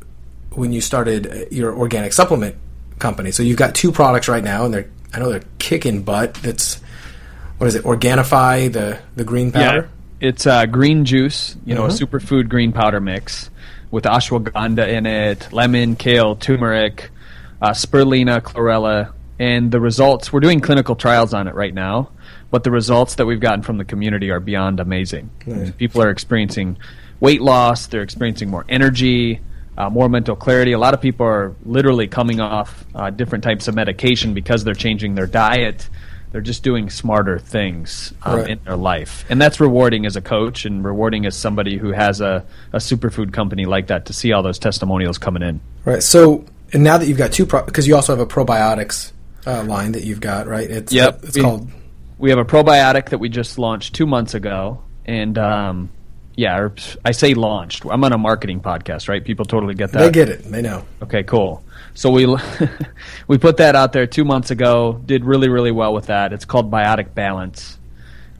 when 0.50 0.74
you 0.74 0.82
started 0.82 1.48
your 1.50 1.74
organic 1.74 2.12
supplement 2.12 2.56
company. 2.98 3.30
So 3.30 3.42
you've 3.42 3.56
got 3.56 3.74
two 3.74 3.92
products 3.92 4.28
right 4.28 4.44
now 4.44 4.66
and 4.66 4.74
they're 4.74 4.90
i 5.14 5.18
know 5.18 5.30
they're 5.30 5.48
kicking 5.58 6.02
butt. 6.02 6.34
That's 6.34 6.82
what 7.58 7.66
is 7.66 7.74
it 7.74 7.84
organifi 7.84 8.72
the 8.72 8.98
the 9.16 9.24
green 9.24 9.50
powder 9.52 9.88
It's 10.20 10.46
uh, 10.46 10.64
green 10.66 11.04
juice, 11.04 11.56
you 11.66 11.74
know, 11.74 11.82
Mhm. 11.82 12.02
a 12.02 12.06
superfood 12.06 12.48
green 12.48 12.72
powder 12.72 13.00
mix 13.00 13.50
with 13.90 14.04
ashwagandha 14.04 14.88
in 14.88 15.04
it, 15.06 15.48
lemon, 15.52 15.94
kale, 15.94 16.34
turmeric, 16.36 17.10
uh, 17.60 17.70
spirulina, 17.70 18.40
chlorella, 18.40 19.10
and 19.38 19.70
the 19.70 19.78
results. 19.80 20.32
We're 20.32 20.40
doing 20.40 20.60
clinical 20.60 20.96
trials 20.96 21.34
on 21.34 21.48
it 21.48 21.54
right 21.54 21.72
now, 21.74 22.08
but 22.50 22.64
the 22.64 22.70
results 22.70 23.16
that 23.16 23.26
we've 23.26 23.40
gotten 23.40 23.60
from 23.62 23.76
the 23.76 23.84
community 23.84 24.30
are 24.30 24.40
beyond 24.40 24.80
amazing. 24.80 25.28
Nice. 25.46 25.70
People 25.72 26.02
are 26.02 26.08
experiencing 26.10 26.78
weight 27.20 27.42
loss. 27.42 27.86
They're 27.86 28.02
experiencing 28.02 28.48
more 28.50 28.64
energy. 28.70 29.40
Uh, 29.78 29.90
more 29.90 30.08
mental 30.08 30.34
clarity. 30.34 30.72
A 30.72 30.78
lot 30.78 30.94
of 30.94 31.02
people 31.02 31.26
are 31.26 31.52
literally 31.66 32.06
coming 32.06 32.40
off 32.40 32.86
uh, 32.94 33.10
different 33.10 33.44
types 33.44 33.68
of 33.68 33.74
medication 33.74 34.32
because 34.32 34.64
they're 34.64 34.72
changing 34.72 35.14
their 35.14 35.26
diet. 35.26 35.90
They're 36.32 36.40
just 36.40 36.62
doing 36.62 36.90
smarter 36.90 37.38
things 37.38 38.12
um, 38.22 38.36
Right. 38.40 38.50
in 38.50 38.60
their 38.64 38.76
life, 38.76 39.24
and 39.30 39.40
that's 39.40 39.58
rewarding 39.60 40.04
as 40.06 40.16
a 40.16 40.20
coach 40.20 40.64
and 40.66 40.84
rewarding 40.84 41.24
as 41.26 41.36
somebody 41.36 41.76
who 41.78 41.92
has 41.92 42.20
a, 42.20 42.44
a 42.72 42.78
superfood 42.78 43.32
company 43.32 43.64
like 43.64 43.86
that 43.86 44.06
to 44.06 44.12
see 44.12 44.32
all 44.32 44.42
those 44.42 44.58
testimonials 44.58 45.18
coming 45.18 45.42
in. 45.42 45.60
Right. 45.84 46.02
So, 46.02 46.44
and 46.72 46.82
now 46.82 46.98
that 46.98 47.08
you've 47.08 47.16
got 47.18 47.32
two, 47.32 47.46
because 47.46 47.86
you 47.86 47.94
also 47.96 48.12
have 48.14 48.20
a 48.20 48.26
probiotics 48.26 49.12
uh, 49.46 49.62
line 49.64 49.92
that 49.92 50.04
you've 50.04 50.20
got, 50.20 50.46
right? 50.46 50.68
It's 50.70 50.92
Yep. 50.92 51.20
It's 51.24 51.36
We- 51.36 51.42
called. 51.42 51.70
We 52.18 52.30
have 52.30 52.38
a 52.38 52.44
probiotic 52.46 53.10
that 53.10 53.18
we 53.18 53.28
just 53.28 53.58
launched 53.58 53.94
two 53.94 54.06
months 54.06 54.32
ago, 54.34 54.80
and 55.04 55.36
um, 55.38 55.90
yeah, 56.36 56.56
or 56.58 56.74
I 57.04 57.12
say 57.12 57.34
launched. 57.34 57.84
I'm 57.84 58.04
on 58.04 58.12
a 58.12 58.18
marketing 58.18 58.60
podcast, 58.60 59.08
right? 59.08 59.24
People 59.24 59.44
totally 59.44 59.74
get 59.74 59.92
that. 59.92 59.98
They 60.00 60.10
get 60.10 60.28
it. 60.28 60.42
They 60.44 60.62
know. 60.62 60.84
Okay, 61.02 61.22
cool. 61.22 61.64
So 61.94 62.10
we 62.10 62.26
we 63.28 63.38
put 63.38 63.56
that 63.56 63.74
out 63.74 63.92
there 63.92 64.06
two 64.06 64.24
months 64.24 64.50
ago. 64.50 65.00
Did 65.06 65.24
really 65.24 65.48
really 65.48 65.70
well 65.72 65.94
with 65.94 66.06
that. 66.06 66.32
It's 66.32 66.44
called 66.44 66.70
Biotic 66.70 67.14
Balance. 67.14 67.78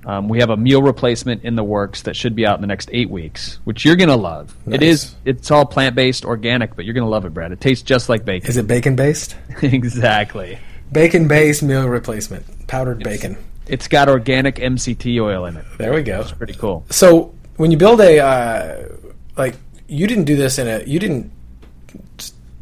Um, 0.05 0.29
we 0.29 0.39
have 0.39 0.51
a 0.51 0.57
meal 0.57 0.83
replacement 0.83 1.43
in 1.43 1.57
the 1.57 1.65
works 1.65 2.03
that 2.03 2.15
should 2.15 2.37
be 2.37 2.47
out 2.47 2.55
in 2.57 2.61
the 2.61 2.69
next 2.69 2.89
eight 2.93 3.11
weeks, 3.11 3.59
which 3.65 3.85
you're 3.85 3.97
gonna 3.97 4.17
love. 4.17 4.55
It 4.67 4.81
Nice. 4.81 4.83
is. 4.83 5.15
It's 5.25 5.51
all 5.51 5.65
plant 5.67 5.97
based, 5.97 6.25
organic, 6.25 6.77
but 6.77 6.85
you're 6.85 6.95
gonna 6.95 7.09
love 7.09 7.25
it, 7.25 7.35
Brad. 7.35 7.51
It 7.51 7.61
tastes 7.61 7.83
just 7.83 8.09
like 8.09 8.25
bacon. 8.25 8.49
Is 8.49 8.57
it 8.57 8.69
bacon 8.69 8.95
based? 8.95 9.35
exactly. 9.63 10.59
Bacon 10.93 11.27
based 11.27 11.63
meal 11.63 11.89
replacement. 11.89 12.45
Powdered 12.69 13.03
bacon. 13.03 13.37
It's 13.67 13.89
got 13.89 14.09
organic 14.09 14.57
MCT 14.57 15.21
oil 15.21 15.45
in 15.47 15.57
it. 15.57 15.65
There 15.77 15.93
we 15.93 16.05
go. 16.05 16.21
It's 16.21 16.31
Pretty 16.31 16.55
cool. 16.55 16.85
So 16.91 17.35
when 17.57 17.71
you 17.71 17.77
build 17.77 18.01
a 18.01 18.19
uh, 18.21 18.89
like, 19.37 19.57
you 19.89 20.07
didn't 20.07 20.25
do 20.25 20.37
this 20.37 20.59
in 20.59 20.67
a 20.69 20.83
you 20.85 20.99
didn't 20.99 21.31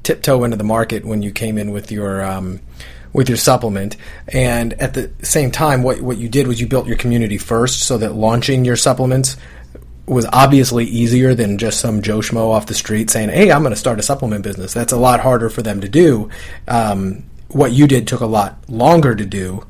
tiptoe 0.02 0.44
into 0.44 0.56
the 0.56 0.64
market 0.64 1.04
when 1.04 1.22
you 1.22 1.30
came 1.30 1.58
in 1.58 1.70
with 1.72 1.90
your 1.90 2.24
um, 2.24 2.60
with 3.12 3.28
your 3.28 3.38
supplement, 3.38 3.96
and 4.28 4.72
at 4.74 4.94
the 4.94 5.10
same 5.22 5.50
time, 5.50 5.82
what 5.82 6.00
what 6.00 6.18
you 6.18 6.28
did 6.28 6.46
was 6.46 6.60
you 6.60 6.66
built 6.66 6.86
your 6.86 6.96
community 6.96 7.38
first, 7.38 7.80
so 7.82 7.98
that 7.98 8.14
launching 8.14 8.64
your 8.64 8.76
supplements 8.76 9.36
was 10.06 10.26
obviously 10.32 10.84
easier 10.84 11.34
than 11.34 11.56
just 11.56 11.80
some 11.80 12.02
Joe 12.02 12.18
Schmo 12.18 12.50
off 12.50 12.66
the 12.66 12.74
street 12.74 13.08
saying, 13.10 13.30
"Hey, 13.30 13.50
I'm 13.50 13.62
going 13.62 13.72
to 13.72 13.78
start 13.80 13.98
a 13.98 14.02
supplement 14.02 14.42
business." 14.42 14.74
That's 14.74 14.92
a 14.92 14.98
lot 14.98 15.20
harder 15.20 15.48
for 15.48 15.62
them 15.62 15.80
to 15.80 15.88
do. 15.88 16.28
Um, 16.68 17.24
what 17.48 17.72
you 17.72 17.86
did 17.86 18.06
took 18.06 18.20
a 18.20 18.26
lot 18.26 18.58
longer 18.68 19.14
to 19.14 19.24
do, 19.24 19.64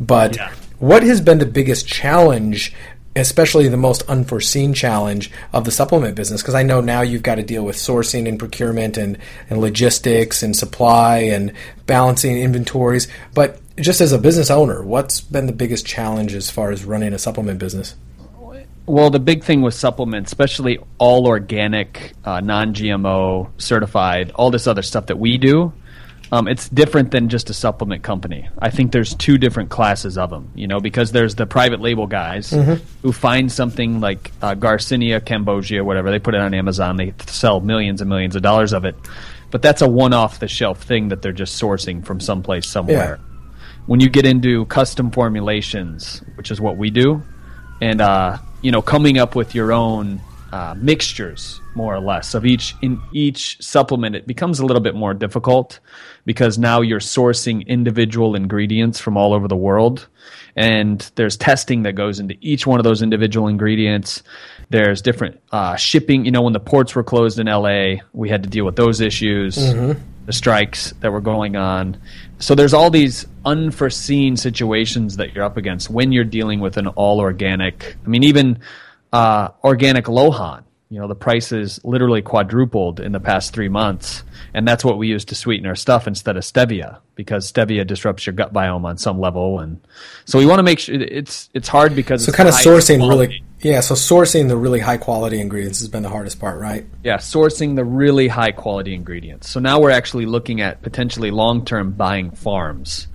but 0.00 0.36
Yeah. 0.36 0.50
what 0.78 1.02
has 1.04 1.20
been 1.20 1.38
the 1.38 1.46
biggest 1.46 1.86
challenge, 1.86 2.74
especially 3.16 3.68
the 3.68 3.76
most 3.76 4.02
unforeseen 4.02 4.74
challenge 4.74 5.30
of 5.52 5.64
the 5.64 5.70
supplement 5.70 6.14
business? 6.14 6.42
Because 6.42 6.54
I 6.54 6.62
know 6.62 6.80
now 6.80 7.02
you've 7.02 7.22
got 7.22 7.36
to 7.36 7.42
deal 7.42 7.64
with 7.64 7.76
sourcing 7.76 8.28
and 8.28 8.38
procurement 8.38 8.96
and, 8.96 9.18
and 9.50 9.60
logistics 9.60 10.42
and 10.42 10.56
supply 10.56 11.18
and 11.18 11.52
balancing 11.86 12.38
inventories. 12.38 13.08
But 13.34 13.60
just 13.76 14.00
as 14.00 14.12
a 14.12 14.18
business 14.18 14.50
owner, 14.50 14.82
what's 14.82 15.20
been 15.20 15.46
the 15.46 15.52
biggest 15.52 15.86
challenge 15.86 16.34
as 16.34 16.50
far 16.50 16.70
as 16.70 16.84
running 16.84 17.12
a 17.12 17.18
supplement 17.18 17.58
business? 17.58 17.94
Well, 18.88 19.10
the 19.10 19.20
big 19.20 19.44
thing 19.44 19.60
with 19.60 19.74
supplements, 19.74 20.30
especially 20.30 20.78
all 20.96 21.26
organic, 21.26 22.14
uh, 22.24 22.40
non 22.40 22.72
GMO 22.72 23.50
certified, 23.58 24.30
all 24.34 24.50
this 24.50 24.66
other 24.66 24.80
stuff 24.80 25.06
that 25.06 25.18
we 25.18 25.36
do, 25.36 25.74
um, 26.30 26.46
it's 26.48 26.68
different 26.68 27.10
than 27.10 27.28
just 27.28 27.48
a 27.50 27.54
supplement 27.54 28.02
company. 28.02 28.48
I 28.58 28.70
think 28.70 28.92
there's 28.92 29.14
two 29.14 29.38
different 29.38 29.70
classes 29.70 30.18
of 30.18 30.30
them, 30.30 30.50
you 30.54 30.66
know, 30.66 30.80
because 30.80 31.12
there's 31.12 31.34
the 31.34 31.46
private 31.46 31.80
label 31.80 32.06
guys 32.06 32.50
who 33.02 33.12
find 33.12 33.50
something 33.50 34.00
like 34.00 34.30
uh, 34.42 34.54
Garcinia 34.54 35.20
Cambogia, 35.20 35.82
whatever, 35.84 36.10
they 36.10 36.18
put 36.18 36.34
it 36.34 36.40
on 36.40 36.52
Amazon, 36.54 36.96
they 36.96 37.14
sell 37.26 37.60
millions 37.60 38.00
and 38.00 38.10
millions 38.10 38.36
of 38.36 38.42
dollars 38.42 38.72
of 38.72 38.84
it. 38.84 38.94
But 39.50 39.62
that's 39.62 39.80
a 39.80 39.88
one 39.88 40.12
off 40.12 40.38
the 40.40 40.48
shelf 40.48 40.82
thing 40.82 41.08
that 41.08 41.22
they're 41.22 41.32
just 41.32 41.60
sourcing 41.60 42.04
from 42.04 42.20
someplace 42.20 42.66
somewhere. 42.66 43.18
When 43.86 44.00
you 44.00 44.10
get 44.10 44.26
into 44.26 44.66
custom 44.66 45.10
formulations, 45.10 46.22
which 46.34 46.50
is 46.50 46.60
what 46.60 46.76
we 46.76 46.90
do, 46.90 47.22
and 47.80 48.02
uh, 48.02 48.36
you 48.60 48.70
know 48.70 48.82
coming 48.82 49.16
up 49.16 49.34
with 49.34 49.54
your 49.54 49.72
own 49.72 50.20
uh, 50.52 50.74
mixtures 50.78 51.60
more 51.74 51.94
or 51.94 52.00
less 52.00 52.34
of 52.34 52.46
each 52.46 52.74
in 52.82 53.00
each 53.12 53.60
supplement 53.62 54.16
it 54.16 54.26
becomes 54.26 54.58
a 54.58 54.64
little 54.64 54.80
bit 54.80 54.94
more 54.94 55.14
difficult 55.14 55.80
because 56.24 56.58
now 56.58 56.80
you're 56.80 57.00
sourcing 57.00 57.66
individual 57.66 58.34
ingredients 58.34 58.98
from 58.98 59.16
all 59.16 59.32
over 59.32 59.46
the 59.46 59.56
world 59.56 60.08
and 60.56 61.10
there's 61.14 61.36
testing 61.36 61.82
that 61.82 61.92
goes 61.92 62.18
into 62.18 62.34
each 62.40 62.66
one 62.66 62.80
of 62.80 62.84
those 62.84 63.02
individual 63.02 63.48
ingredients 63.48 64.22
there's 64.70 65.02
different 65.02 65.40
uh, 65.52 65.76
shipping 65.76 66.24
you 66.24 66.30
know 66.30 66.42
when 66.42 66.52
the 66.52 66.60
ports 66.60 66.94
were 66.94 67.04
closed 67.04 67.38
in 67.38 67.46
la 67.46 67.94
we 68.12 68.28
had 68.28 68.42
to 68.42 68.48
deal 68.48 68.64
with 68.64 68.76
those 68.76 69.00
issues 69.00 69.56
the 70.28 70.32
strikes 70.34 70.92
that 71.00 71.10
were 71.10 71.22
going 71.22 71.56
on. 71.56 71.96
So 72.38 72.54
there's 72.54 72.74
all 72.74 72.90
these 72.90 73.26
unforeseen 73.46 74.36
situations 74.36 75.16
that 75.16 75.34
you're 75.34 75.42
up 75.42 75.56
against 75.56 75.88
when 75.88 76.12
you're 76.12 76.22
dealing 76.22 76.60
with 76.60 76.76
an 76.76 76.86
all 76.86 77.18
organic. 77.18 77.96
I 78.04 78.08
mean, 78.10 78.22
even 78.22 78.58
uh, 79.12 79.48
organic 79.64 80.08
lo 80.08 80.30
han. 80.30 80.64
You 80.90 80.98
know, 80.98 81.06
the 81.06 81.14
price 81.14 81.50
prices 81.50 81.80
literally 81.84 82.22
quadrupled 82.22 82.98
in 82.98 83.12
the 83.12 83.20
past 83.20 83.52
three 83.52 83.68
months, 83.68 84.22
and 84.54 84.66
that's 84.66 84.82
what 84.82 84.96
we 84.96 85.06
use 85.06 85.26
to 85.26 85.34
sweeten 85.34 85.66
our 85.66 85.76
stuff 85.76 86.06
instead 86.06 86.38
of 86.38 86.44
stevia 86.44 87.00
because 87.14 87.52
stevia 87.52 87.86
disrupts 87.86 88.24
your 88.26 88.32
gut 88.32 88.54
biome 88.54 88.84
on 88.86 88.96
some 88.96 89.20
level, 89.20 89.60
and 89.60 89.86
so 90.24 90.38
we 90.38 90.46
want 90.46 90.60
to 90.60 90.62
make 90.62 90.78
sure 90.78 90.94
it's 90.94 91.50
it's 91.52 91.68
hard 91.68 91.94
because 91.94 92.24
So 92.24 92.30
it's 92.30 92.36
kind 92.36 92.48
of 92.48 92.54
sourcing 92.54 93.00
quality. 93.00 93.26
really, 93.34 93.44
yeah. 93.60 93.80
So 93.80 93.94
sourcing 93.94 94.48
the 94.48 94.56
really 94.56 94.80
high 94.80 94.96
quality 94.96 95.42
ingredients 95.42 95.80
has 95.80 95.88
been 95.88 96.02
the 96.02 96.08
hardest 96.08 96.40
part, 96.40 96.58
right? 96.58 96.86
Yeah, 97.04 97.18
sourcing 97.18 97.76
the 97.76 97.84
really 97.84 98.28
high 98.28 98.52
quality 98.52 98.94
ingredients. 98.94 99.50
So 99.50 99.60
now 99.60 99.80
we're 99.80 99.90
actually 99.90 100.24
looking 100.24 100.62
at 100.62 100.80
potentially 100.80 101.30
long 101.30 101.66
term 101.66 101.90
buying 101.92 102.30
farms 102.30 103.08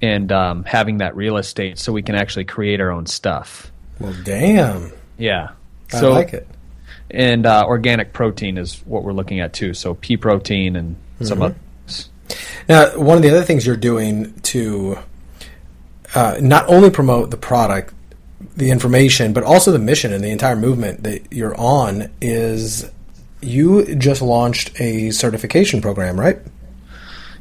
and 0.00 0.30
um, 0.30 0.62
having 0.62 0.98
that 0.98 1.16
real 1.16 1.38
estate 1.38 1.78
so 1.80 1.92
we 1.92 2.02
can 2.02 2.14
actually 2.14 2.44
create 2.44 2.80
our 2.80 2.92
own 2.92 3.06
stuff. 3.06 3.72
Well, 3.98 4.14
damn, 4.24 4.92
Yeah. 5.18 5.50
I 5.92 6.00
So 6.00 6.12
like 6.12 6.32
it. 6.34 6.46
and 7.10 7.46
uh, 7.46 7.64
organic 7.66 8.12
protein 8.12 8.58
is 8.58 8.80
what 8.86 9.02
we're 9.04 9.12
looking 9.12 9.40
at 9.40 9.52
too. 9.52 9.74
So 9.74 9.94
pea 9.94 10.16
protein 10.16 10.76
and 10.76 10.96
some 11.22 11.38
Mm-hmm. 11.38 11.42
others. 11.42 12.08
Now, 12.68 12.98
one 12.98 13.16
of 13.16 13.22
the 13.22 13.30
other 13.30 13.42
things 13.44 13.64
you're 13.66 13.76
doing 13.76 14.32
to 14.40 14.98
uh, 16.14 16.36
not 16.40 16.68
only 16.68 16.90
promote 16.90 17.30
the 17.30 17.36
product, 17.36 17.94
the 18.56 18.70
information, 18.70 19.32
but 19.32 19.44
also 19.44 19.70
the 19.70 19.78
mission 19.78 20.12
and 20.12 20.22
the 20.24 20.30
entire 20.30 20.56
movement 20.56 21.02
that 21.04 21.32
you're 21.32 21.56
on 21.58 22.10
is 22.20 22.90
you 23.40 23.94
just 23.96 24.22
launched 24.22 24.78
a 24.80 25.10
certification 25.10 25.80
program, 25.80 26.18
right? 26.18 26.38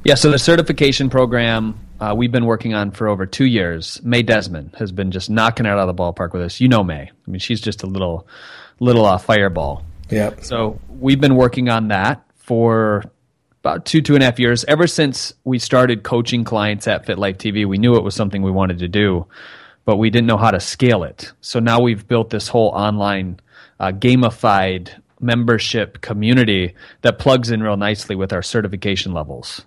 Yeah, 0.03 0.13
so 0.15 0.29
the 0.29 0.37
certification 0.37 1.09
program 1.09 1.79
uh, 1.99 2.13
we've 2.15 2.31
been 2.31 2.45
working 2.45 2.73
on 2.73 2.91
for 2.91 3.07
over 3.07 3.25
two 3.25 3.45
years. 3.45 4.01
May 4.03 4.21
Desmond 4.23 4.75
has 4.77 4.91
been 4.91 5.11
just 5.11 5.29
knocking 5.29 5.65
it 5.65 5.69
out 5.69 5.79
of 5.79 5.87
the 5.87 6.01
ballpark 6.01 6.33
with 6.33 6.41
us. 6.41 6.59
You 6.59 6.67
know 6.67 6.83
May. 6.83 7.03
I 7.03 7.31
mean, 7.31 7.39
she's 7.39 7.61
just 7.61 7.83
a 7.83 7.87
little, 7.87 8.27
little 8.79 9.05
uh, 9.05 9.17
fireball. 9.17 9.83
Yep. 10.09 10.43
So 10.43 10.79
we've 10.89 11.19
been 11.19 11.35
working 11.35 11.69
on 11.69 11.87
that 11.89 12.23
for 12.35 13.03
about 13.61 13.85
two, 13.85 14.01
two 14.01 14.13
and 14.13 14.21
a 14.21 14.25
half 14.25 14.39
years. 14.39 14.63
Ever 14.65 14.87
since 14.87 15.33
we 15.43 15.57
started 15.57 16.03
coaching 16.03 16.43
clients 16.43 16.87
at 16.87 17.05
Fit 17.05 17.17
Life 17.17 17.37
TV, 17.37 17.65
we 17.65 17.77
knew 17.77 17.95
it 17.95 18.03
was 18.03 18.13
something 18.13 18.41
we 18.41 18.51
wanted 18.51 18.79
to 18.79 18.87
do, 18.87 19.25
but 19.85 19.97
we 19.97 20.09
didn't 20.09 20.27
know 20.27 20.37
how 20.37 20.51
to 20.51 20.59
scale 20.59 21.03
it. 21.03 21.31
So 21.41 21.59
now 21.59 21.79
we've 21.79 22.07
built 22.07 22.29
this 22.29 22.47
whole 22.47 22.69
online 22.69 23.39
uh, 23.79 23.91
gamified 23.91 24.89
membership 25.19 26.01
community 26.01 26.75
that 27.01 27.19
plugs 27.19 27.49
in 27.49 27.63
real 27.63 27.77
nicely 27.77 28.15
with 28.15 28.33
our 28.33 28.43
certification 28.43 29.13
levels. 29.13 29.65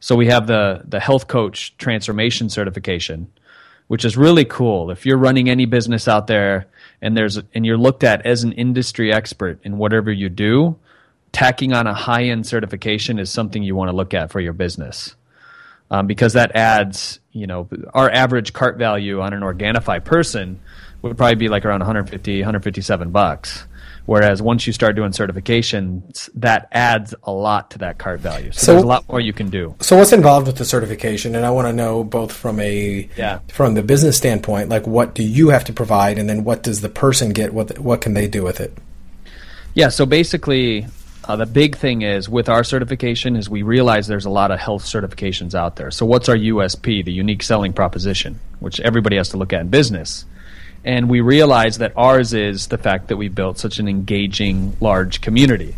So 0.00 0.16
we 0.16 0.26
have 0.26 0.46
the 0.46 0.82
the 0.86 1.00
health 1.00 1.28
coach 1.28 1.76
transformation 1.78 2.48
certification, 2.48 3.30
which 3.88 4.04
is 4.04 4.16
really 4.16 4.44
cool. 4.44 4.90
If 4.90 5.06
you're 5.06 5.16
running 5.18 5.48
any 5.48 5.66
business 5.66 6.08
out 6.08 6.26
there 6.26 6.66
and 7.00 7.16
there's 7.16 7.38
and 7.54 7.66
you're 7.66 7.78
looked 7.78 8.04
at 8.04 8.24
as 8.26 8.44
an 8.44 8.52
industry 8.52 9.12
expert 9.12 9.58
in 9.62 9.78
whatever 9.78 10.12
you 10.12 10.28
do, 10.28 10.76
tacking 11.32 11.72
on 11.72 11.86
a 11.86 11.94
high 11.94 12.24
end 12.24 12.46
certification 12.46 13.18
is 13.18 13.30
something 13.30 13.62
you 13.62 13.74
want 13.74 13.90
to 13.90 13.96
look 13.96 14.14
at 14.14 14.30
for 14.30 14.40
your 14.40 14.52
business. 14.52 15.14
Um, 15.88 16.08
because 16.08 16.32
that 16.32 16.56
adds, 16.56 17.20
you 17.30 17.46
know, 17.46 17.68
our 17.94 18.10
average 18.10 18.52
cart 18.52 18.76
value 18.76 19.20
on 19.20 19.32
an 19.32 19.42
Organifi 19.42 20.04
person 20.04 20.58
would 21.02 21.16
probably 21.16 21.36
be 21.36 21.48
like 21.48 21.64
around 21.64 21.80
150, 21.80 22.40
157 22.40 23.10
bucks. 23.10 23.66
Whereas 24.06 24.40
once 24.40 24.66
you 24.66 24.72
start 24.72 24.94
doing 24.94 25.10
certifications, 25.10 26.30
that 26.36 26.68
adds 26.72 27.14
a 27.24 27.32
lot 27.32 27.72
to 27.72 27.78
that 27.78 27.98
cart 27.98 28.20
value. 28.20 28.52
So, 28.52 28.58
So- 28.66 28.72
there's 28.72 28.84
a 28.84 28.86
lot 28.86 29.04
more 29.08 29.20
you 29.20 29.32
can 29.32 29.50
do. 29.50 29.74
So 29.80 29.96
what's 29.96 30.12
involved 30.12 30.46
with 30.46 30.56
the 30.56 30.64
certification? 30.64 31.34
And 31.34 31.44
I 31.44 31.50
want 31.50 31.66
to 31.66 31.72
know 31.72 32.04
both 32.04 32.32
from 32.32 32.60
a 32.60 33.08
Yeah. 33.16 33.40
from 33.48 33.74
the 33.74 33.82
business 33.82 34.16
standpoint, 34.16 34.68
like 34.68 34.86
what 34.86 35.14
do 35.14 35.22
you 35.24 35.48
have 35.48 35.64
to 35.64 35.72
provide, 35.72 36.18
and 36.18 36.28
then 36.28 36.44
what 36.44 36.62
does 36.62 36.80
the 36.80 36.88
person 36.88 37.30
get? 37.30 37.52
What 37.52 37.78
what 37.80 38.00
can 38.00 38.14
they 38.14 38.28
do 38.28 38.42
with 38.44 38.60
it? 38.60 38.78
Yeah, 39.74 39.88
so 39.88 40.06
basically, 40.06 40.86
uh, 41.28 41.34
the 41.36 41.44
big 41.44 41.76
thing 41.76 42.02
is 42.02 42.28
with 42.28 42.48
our 42.48 42.62
certification 42.64 43.34
is 43.36 43.50
we 43.50 43.62
realize 43.62 44.06
there's 44.06 44.24
a 44.24 44.30
lot 44.30 44.50
of 44.52 44.60
health 44.60 44.84
certifications 44.84 45.54
out 45.54 45.76
there. 45.76 45.90
So 45.90 46.06
what's 46.06 46.28
our 46.28 46.36
USP, 46.36 47.02
the 47.02 47.12
unique 47.12 47.42
selling 47.42 47.72
proposition, 47.72 48.38
which 48.60 48.78
everybody 48.80 49.16
has 49.16 49.28
to 49.30 49.36
look 49.36 49.52
at 49.52 49.60
in 49.62 49.68
business? 49.68 50.24
And 50.86 51.10
we 51.10 51.20
realize 51.20 51.78
that 51.78 51.92
ours 51.96 52.32
is 52.32 52.68
the 52.68 52.78
fact 52.78 53.08
that 53.08 53.18
we 53.18 53.28
built 53.28 53.58
such 53.58 53.78
an 53.78 53.88
engaging, 53.88 54.76
large 54.80 55.20
community. 55.20 55.74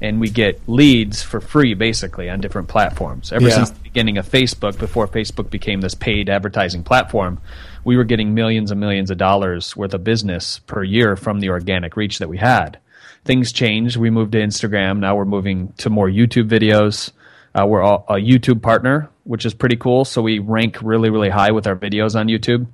And 0.00 0.20
we 0.20 0.30
get 0.30 0.60
leads 0.68 1.22
for 1.22 1.40
free, 1.40 1.74
basically, 1.74 2.28
on 2.28 2.40
different 2.40 2.68
platforms. 2.68 3.32
Ever 3.32 3.48
Yeah. 3.48 3.54
since 3.54 3.70
the 3.70 3.80
beginning 3.80 4.18
of 4.18 4.28
Facebook, 4.28 4.78
before 4.78 5.08
Facebook 5.08 5.48
became 5.48 5.80
this 5.80 5.94
paid 5.94 6.28
advertising 6.28 6.84
platform, 6.84 7.38
we 7.82 7.96
were 7.96 8.04
getting 8.04 8.34
millions 8.34 8.70
and 8.70 8.78
millions 8.78 9.10
of 9.10 9.18
dollars 9.18 9.76
worth 9.76 9.94
of 9.94 10.04
business 10.04 10.60
per 10.66 10.84
year 10.84 11.16
from 11.16 11.40
the 11.40 11.48
organic 11.48 11.96
reach 11.96 12.18
that 12.18 12.28
we 12.28 12.38
had 12.38 12.78
things 13.24 13.52
changed. 13.52 13.96
We 13.96 14.10
moved 14.10 14.32
to 14.32 14.38
Instagram. 14.38 14.98
Now 14.98 15.16
we're 15.16 15.24
moving 15.24 15.72
to 15.78 15.90
more 15.90 16.08
YouTube 16.08 16.48
videos. 16.48 17.12
Uh, 17.54 17.66
we're 17.66 17.82
all, 17.82 18.04
a 18.08 18.14
YouTube 18.14 18.62
partner, 18.62 19.08
which 19.24 19.44
is 19.46 19.54
pretty 19.54 19.76
cool. 19.76 20.04
So 20.04 20.22
we 20.22 20.38
rank 20.38 20.78
really, 20.82 21.10
really 21.10 21.28
high 21.28 21.50
with 21.50 21.66
our 21.66 21.76
videos 21.76 22.18
on 22.18 22.28
YouTube. 22.28 22.66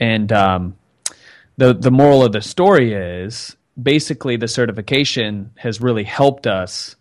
And 0.00 0.30
um, 0.32 0.76
the 1.58 1.74
the 1.74 1.90
moral 1.90 2.24
of 2.24 2.32
the 2.32 2.40
story 2.40 2.94
is 2.94 3.56
basically 3.80 4.36
the 4.36 4.48
certification 4.48 5.50
has 5.56 5.80
really 5.80 6.04
helped 6.04 6.46
us. 6.46 6.96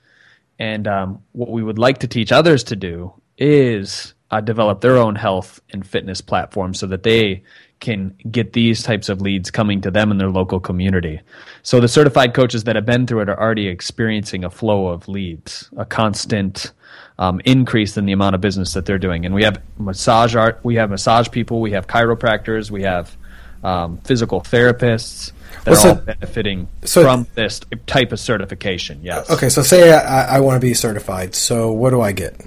And 0.59 0.87
um, 0.87 1.23
what 1.31 1.49
we 1.49 1.63
would 1.63 1.79
like 1.79 1.99
to 1.99 2.07
teach 2.07 2.31
others 2.31 2.63
to 2.65 2.75
do 2.75 3.13
is 3.37 4.13
uh, 4.31 4.41
develop 4.41 4.81
their 4.81 4.97
own 4.97 5.15
health 5.15 5.61
and 5.71 5.85
fitness 5.85 6.19
platform 6.21 6.73
so 6.73 6.87
that 6.87 7.03
they 7.03 7.43
can 7.79 8.15
get 8.31 8.53
these 8.53 8.81
types 8.81 9.07
of 9.07 9.21
leads 9.21 9.51
coming 9.51 9.81
to 9.81 9.91
them 9.91 10.09
in 10.09 10.17
their 10.17 10.31
local 10.31 10.59
community. 10.59 11.21
So 11.61 11.79
the 11.79 11.87
certified 11.87 12.33
coaches 12.33 12.63
that 12.63 12.75
have 12.75 12.87
been 12.87 13.05
through 13.05 13.21
it 13.21 13.29
are 13.29 13.39
already 13.39 13.67
experiencing 13.67 14.43
a 14.43 14.49
flow 14.49 14.87
of 14.87 15.07
leads, 15.07 15.69
a 15.77 15.85
constant 15.85 16.71
um, 17.19 17.39
increase 17.45 17.95
in 17.95 18.07
the 18.07 18.13
amount 18.13 18.33
of 18.33 18.41
business 18.41 18.73
that 18.73 18.87
they're 18.87 18.97
doing. 18.97 19.25
And 19.25 19.35
we 19.35 19.43
have 19.43 19.61
massage 19.77 20.35
art, 20.35 20.59
we 20.63 20.75
have 20.75 20.89
massage 20.89 21.29
people, 21.29 21.61
we 21.61 21.71
have 21.71 21.85
chiropractors, 21.85 22.71
we 22.71 22.81
have 22.81 23.15
um, 23.63 23.97
physical 23.99 24.41
therapists 24.41 25.31
that 25.63 25.71
well, 25.71 25.75
so, 25.75 25.89
are 25.89 25.95
all 25.95 26.01
benefiting 26.01 26.67
so, 26.83 27.03
from 27.03 27.27
this 27.35 27.61
type 27.85 28.11
of 28.11 28.19
certification. 28.19 28.99
Yes. 29.01 29.29
Okay, 29.29 29.49
so 29.49 29.61
say 29.61 29.93
I, 29.93 30.37
I 30.37 30.39
want 30.39 30.55
to 30.55 30.65
be 30.65 30.73
certified. 30.73 31.35
So 31.35 31.71
what 31.71 31.89
do 31.91 32.01
I 32.01 32.11
get? 32.11 32.39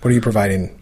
What 0.00 0.10
are 0.10 0.14
you 0.14 0.20
providing? 0.20 0.78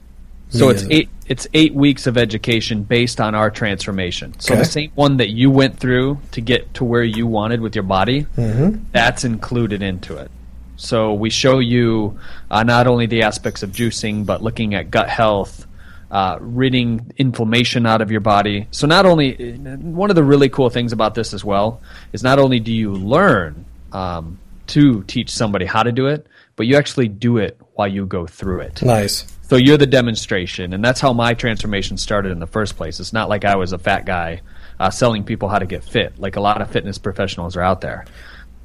So 0.50 0.68
it's 0.68 0.84
eight. 0.90 1.08
It's 1.26 1.46
eight 1.54 1.74
weeks 1.74 2.08
of 2.08 2.18
education 2.18 2.82
based 2.82 3.20
on 3.20 3.36
our 3.36 3.52
transformation. 3.52 4.38
So 4.40 4.54
okay. 4.54 4.62
the 4.62 4.68
same 4.68 4.90
one 4.96 5.18
that 5.18 5.30
you 5.30 5.48
went 5.48 5.78
through 5.78 6.18
to 6.32 6.40
get 6.40 6.74
to 6.74 6.84
where 6.84 7.04
you 7.04 7.24
wanted 7.28 7.60
with 7.60 7.76
your 7.76 7.84
body, 7.84 8.26
mm-hmm. 8.36 8.82
that's 8.90 9.22
included 9.22 9.80
into 9.80 10.16
it. 10.16 10.28
So 10.74 11.14
we 11.14 11.30
show 11.30 11.60
you 11.60 12.18
uh, 12.50 12.64
not 12.64 12.88
only 12.88 13.06
the 13.06 13.22
aspects 13.22 13.62
of 13.62 13.70
juicing, 13.70 14.26
but 14.26 14.42
looking 14.42 14.74
at 14.74 14.90
gut 14.90 15.08
health, 15.08 15.66
uh, 16.10 16.38
ridding 16.40 17.12
inflammation 17.16 17.86
out 17.86 18.02
of 18.02 18.10
your 18.10 18.20
body. 18.20 18.66
So 18.70 18.86
not 18.86 19.06
only 19.06 19.54
one 19.54 20.10
of 20.10 20.16
the 20.16 20.24
really 20.24 20.48
cool 20.48 20.70
things 20.70 20.92
about 20.92 21.14
this 21.14 21.32
as 21.32 21.44
well 21.44 21.80
is 22.12 22.22
not 22.22 22.38
only 22.38 22.60
do 22.60 22.72
you 22.72 22.92
learn 22.92 23.64
um, 23.92 24.38
to 24.68 25.02
teach 25.04 25.30
somebody 25.30 25.66
how 25.66 25.82
to 25.82 25.92
do 25.92 26.06
it, 26.06 26.26
but 26.56 26.66
you 26.66 26.76
actually 26.76 27.08
do 27.08 27.38
it 27.38 27.60
while 27.74 27.88
you 27.88 28.06
go 28.06 28.26
through 28.26 28.60
it. 28.60 28.82
Nice. 28.82 29.24
So 29.42 29.56
you're 29.56 29.78
the 29.78 29.86
demonstration, 29.86 30.74
and 30.74 30.84
that's 30.84 31.00
how 31.00 31.12
my 31.12 31.34
transformation 31.34 31.96
started 31.96 32.30
in 32.30 32.38
the 32.38 32.46
first 32.46 32.76
place. 32.76 33.00
It's 33.00 33.12
not 33.12 33.28
like 33.28 33.44
I 33.44 33.56
was 33.56 33.72
a 33.72 33.78
fat 33.78 34.04
guy 34.04 34.42
uh, 34.78 34.90
selling 34.90 35.24
people 35.24 35.48
how 35.48 35.58
to 35.58 35.66
get 35.66 35.82
fit, 35.82 36.18
like 36.18 36.36
a 36.36 36.40
lot 36.40 36.62
of 36.62 36.70
fitness 36.70 36.98
professionals 36.98 37.56
are 37.56 37.62
out 37.62 37.80
there. 37.80 38.04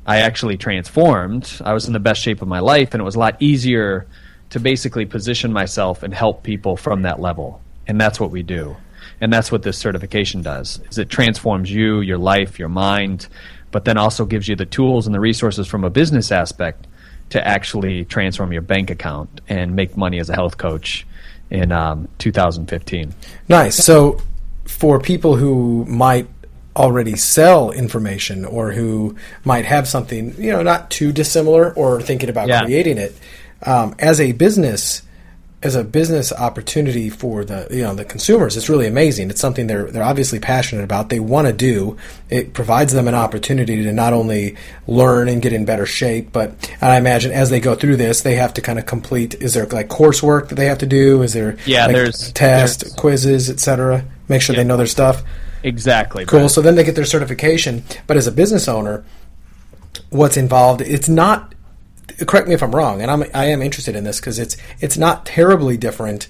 I 0.05 0.17
actually 0.17 0.57
transformed. 0.57 1.51
I 1.63 1.73
was 1.73 1.87
in 1.87 1.93
the 1.93 1.99
best 1.99 2.21
shape 2.21 2.41
of 2.41 2.47
my 2.47 2.59
life, 2.59 2.93
and 2.93 3.01
it 3.01 3.03
was 3.03 3.15
a 3.15 3.19
lot 3.19 3.41
easier 3.41 4.05
to 4.49 4.59
basically 4.59 5.05
position 5.05 5.51
myself 5.51 6.03
and 6.03 6.13
help 6.13 6.43
people 6.43 6.77
from 6.77 7.01
that 7.03 7.19
level. 7.19 7.61
And 7.87 7.99
that's 7.99 8.19
what 8.19 8.31
we 8.31 8.43
do. 8.43 8.75
And 9.21 9.31
that's 9.31 9.51
what 9.51 9.63
this 9.63 9.77
certification 9.77 10.41
does. 10.41 10.79
Is 10.89 10.97
it 10.97 11.09
transforms 11.09 11.71
you, 11.71 12.01
your 12.01 12.17
life, 12.17 12.59
your 12.59 12.69
mind, 12.69 13.27
but 13.71 13.85
then 13.85 13.97
also 13.97 14.25
gives 14.25 14.47
you 14.47 14.55
the 14.55 14.65
tools 14.65 15.05
and 15.05 15.13
the 15.13 15.19
resources 15.19 15.67
from 15.67 15.83
a 15.83 15.89
business 15.89 16.31
aspect 16.31 16.87
to 17.29 17.45
actually 17.45 18.05
transform 18.05 18.51
your 18.51 18.61
bank 18.61 18.89
account 18.89 19.41
and 19.47 19.75
make 19.75 19.97
money 19.97 20.19
as 20.19 20.29
a 20.29 20.33
health 20.33 20.57
coach 20.57 21.05
in 21.49 21.71
um, 21.71 22.07
2015. 22.19 23.13
Nice. 23.49 23.75
So, 23.75 24.21
for 24.65 24.99
people 24.99 25.35
who 25.35 25.85
might 25.85 26.27
already 26.75 27.15
sell 27.15 27.71
information 27.71 28.45
or 28.45 28.71
who 28.71 29.15
might 29.43 29.65
have 29.65 29.87
something, 29.87 30.35
you 30.37 30.51
know, 30.51 30.63
not 30.63 30.89
too 30.91 31.11
dissimilar 31.11 31.73
or 31.73 32.01
thinking 32.01 32.29
about 32.29 32.47
yeah. 32.47 32.63
creating 32.63 32.97
it, 32.97 33.15
um, 33.65 33.95
as 33.99 34.19
a 34.19 34.31
business, 34.33 35.01
as 35.63 35.75
a 35.75 35.83
business 35.83 36.31
opportunity 36.31 37.09
for 37.09 37.43
the 37.43 37.67
you 37.71 37.81
know 37.81 37.95
the 37.95 38.05
consumers, 38.05 38.55
it's 38.55 38.69
really 38.69 38.87
amazing. 38.87 39.29
It's 39.29 39.41
something 39.41 39.67
they're 39.67 39.89
they're 39.89 40.03
obviously 40.03 40.39
passionate 40.39 40.83
about. 40.83 41.09
They 41.09 41.19
want 41.19 41.47
to 41.47 41.53
do. 41.53 41.97
It 42.29 42.53
provides 42.53 42.93
them 42.93 43.07
an 43.07 43.15
opportunity 43.15 43.83
to 43.83 43.91
not 43.91 44.13
only 44.13 44.55
learn 44.87 45.27
and 45.27 45.41
get 45.41 45.53
in 45.53 45.65
better 45.65 45.85
shape, 45.85 46.31
but 46.31 46.71
I 46.81 46.97
imagine 46.97 47.31
as 47.31 47.49
they 47.49 47.59
go 47.59 47.73
through 47.73 47.97
this, 47.97 48.21
they 48.21 48.35
have 48.35 48.53
to 48.55 48.61
kind 48.61 48.77
of 48.77 48.85
complete. 48.85 49.35
Is 49.35 49.53
there 49.53 49.65
like 49.65 49.89
coursework 49.89 50.49
that 50.49 50.55
they 50.55 50.67
have 50.67 50.79
to 50.79 50.85
do? 50.85 51.23
Is 51.23 51.33
there 51.33 51.57
yeah? 51.65 51.87
Like 51.87 51.95
there's 51.95 52.31
tests, 52.33 52.83
there's, 52.83 52.93
quizzes, 52.93 53.49
etc. 53.49 54.05
Make 54.29 54.41
sure 54.41 54.55
yeah. 54.55 54.61
they 54.61 54.67
know 54.67 54.77
their 54.77 54.87
stuff. 54.87 55.23
Exactly. 55.63 56.25
Cool. 56.25 56.47
So 56.47 56.61
then 56.61 56.75
they 56.75 56.83
get 56.83 56.93
their 56.93 57.05
certification. 57.05 57.83
But 58.05 58.17
as 58.17 58.27
a 58.27 58.31
business 58.31 58.67
owner, 58.67 59.03
what's 60.11 60.37
involved? 60.37 60.81
It's 60.81 61.09
not 61.09 61.54
correct 62.27 62.47
me 62.47 62.53
if 62.53 62.63
I'm 62.63 62.75
wrong, 62.75 63.01
and 63.01 63.11
I'm 63.11 63.23
I 63.33 63.45
am 63.45 63.61
interested 63.61 63.95
in 63.95 64.03
this 64.03 64.19
because 64.19 64.39
it's 64.39 64.57
it's 64.79 64.97
not 64.97 65.25
terribly 65.25 65.77
different 65.77 66.27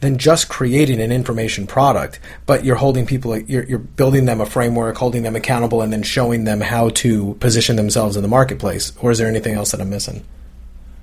than 0.00 0.16
just 0.16 0.48
creating 0.48 1.00
an 1.00 1.10
information 1.10 1.66
product, 1.66 2.20
but 2.46 2.64
you're 2.64 2.76
holding 2.76 3.04
people, 3.04 3.36
you're, 3.36 3.64
you're 3.64 3.80
building 3.80 4.26
them 4.26 4.40
a 4.40 4.46
framework, 4.46 4.96
holding 4.96 5.24
them 5.24 5.34
accountable, 5.34 5.82
and 5.82 5.92
then 5.92 6.04
showing 6.04 6.44
them 6.44 6.60
how 6.60 6.88
to 6.90 7.34
position 7.40 7.74
themselves 7.74 8.14
in 8.14 8.22
the 8.22 8.28
marketplace. 8.28 8.92
Or 9.00 9.10
is 9.10 9.18
there 9.18 9.26
anything 9.26 9.54
else 9.54 9.72
that 9.72 9.80
I'm 9.80 9.90
missing? 9.90 10.24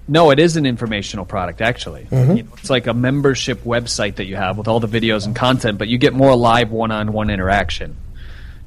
No, 0.07 0.29
it 0.29 0.39
is 0.39 0.55
an 0.55 0.65
informational 0.65 1.25
product 1.25 1.61
actually. 1.61 2.03
Mm-hmm. 2.05 2.37
You 2.37 2.43
know, 2.43 2.51
it's 2.57 2.69
like 2.69 2.87
a 2.87 2.93
membership 2.93 3.63
website 3.63 4.15
that 4.15 4.25
you 4.25 4.35
have 4.35 4.57
with 4.57 4.67
all 4.67 4.79
the 4.79 4.87
videos 4.87 5.25
and 5.25 5.35
content, 5.35 5.77
but 5.77 5.87
you 5.87 5.97
get 5.97 6.13
more 6.13 6.35
live 6.35 6.71
one-on-one 6.71 7.29
interaction. 7.29 7.97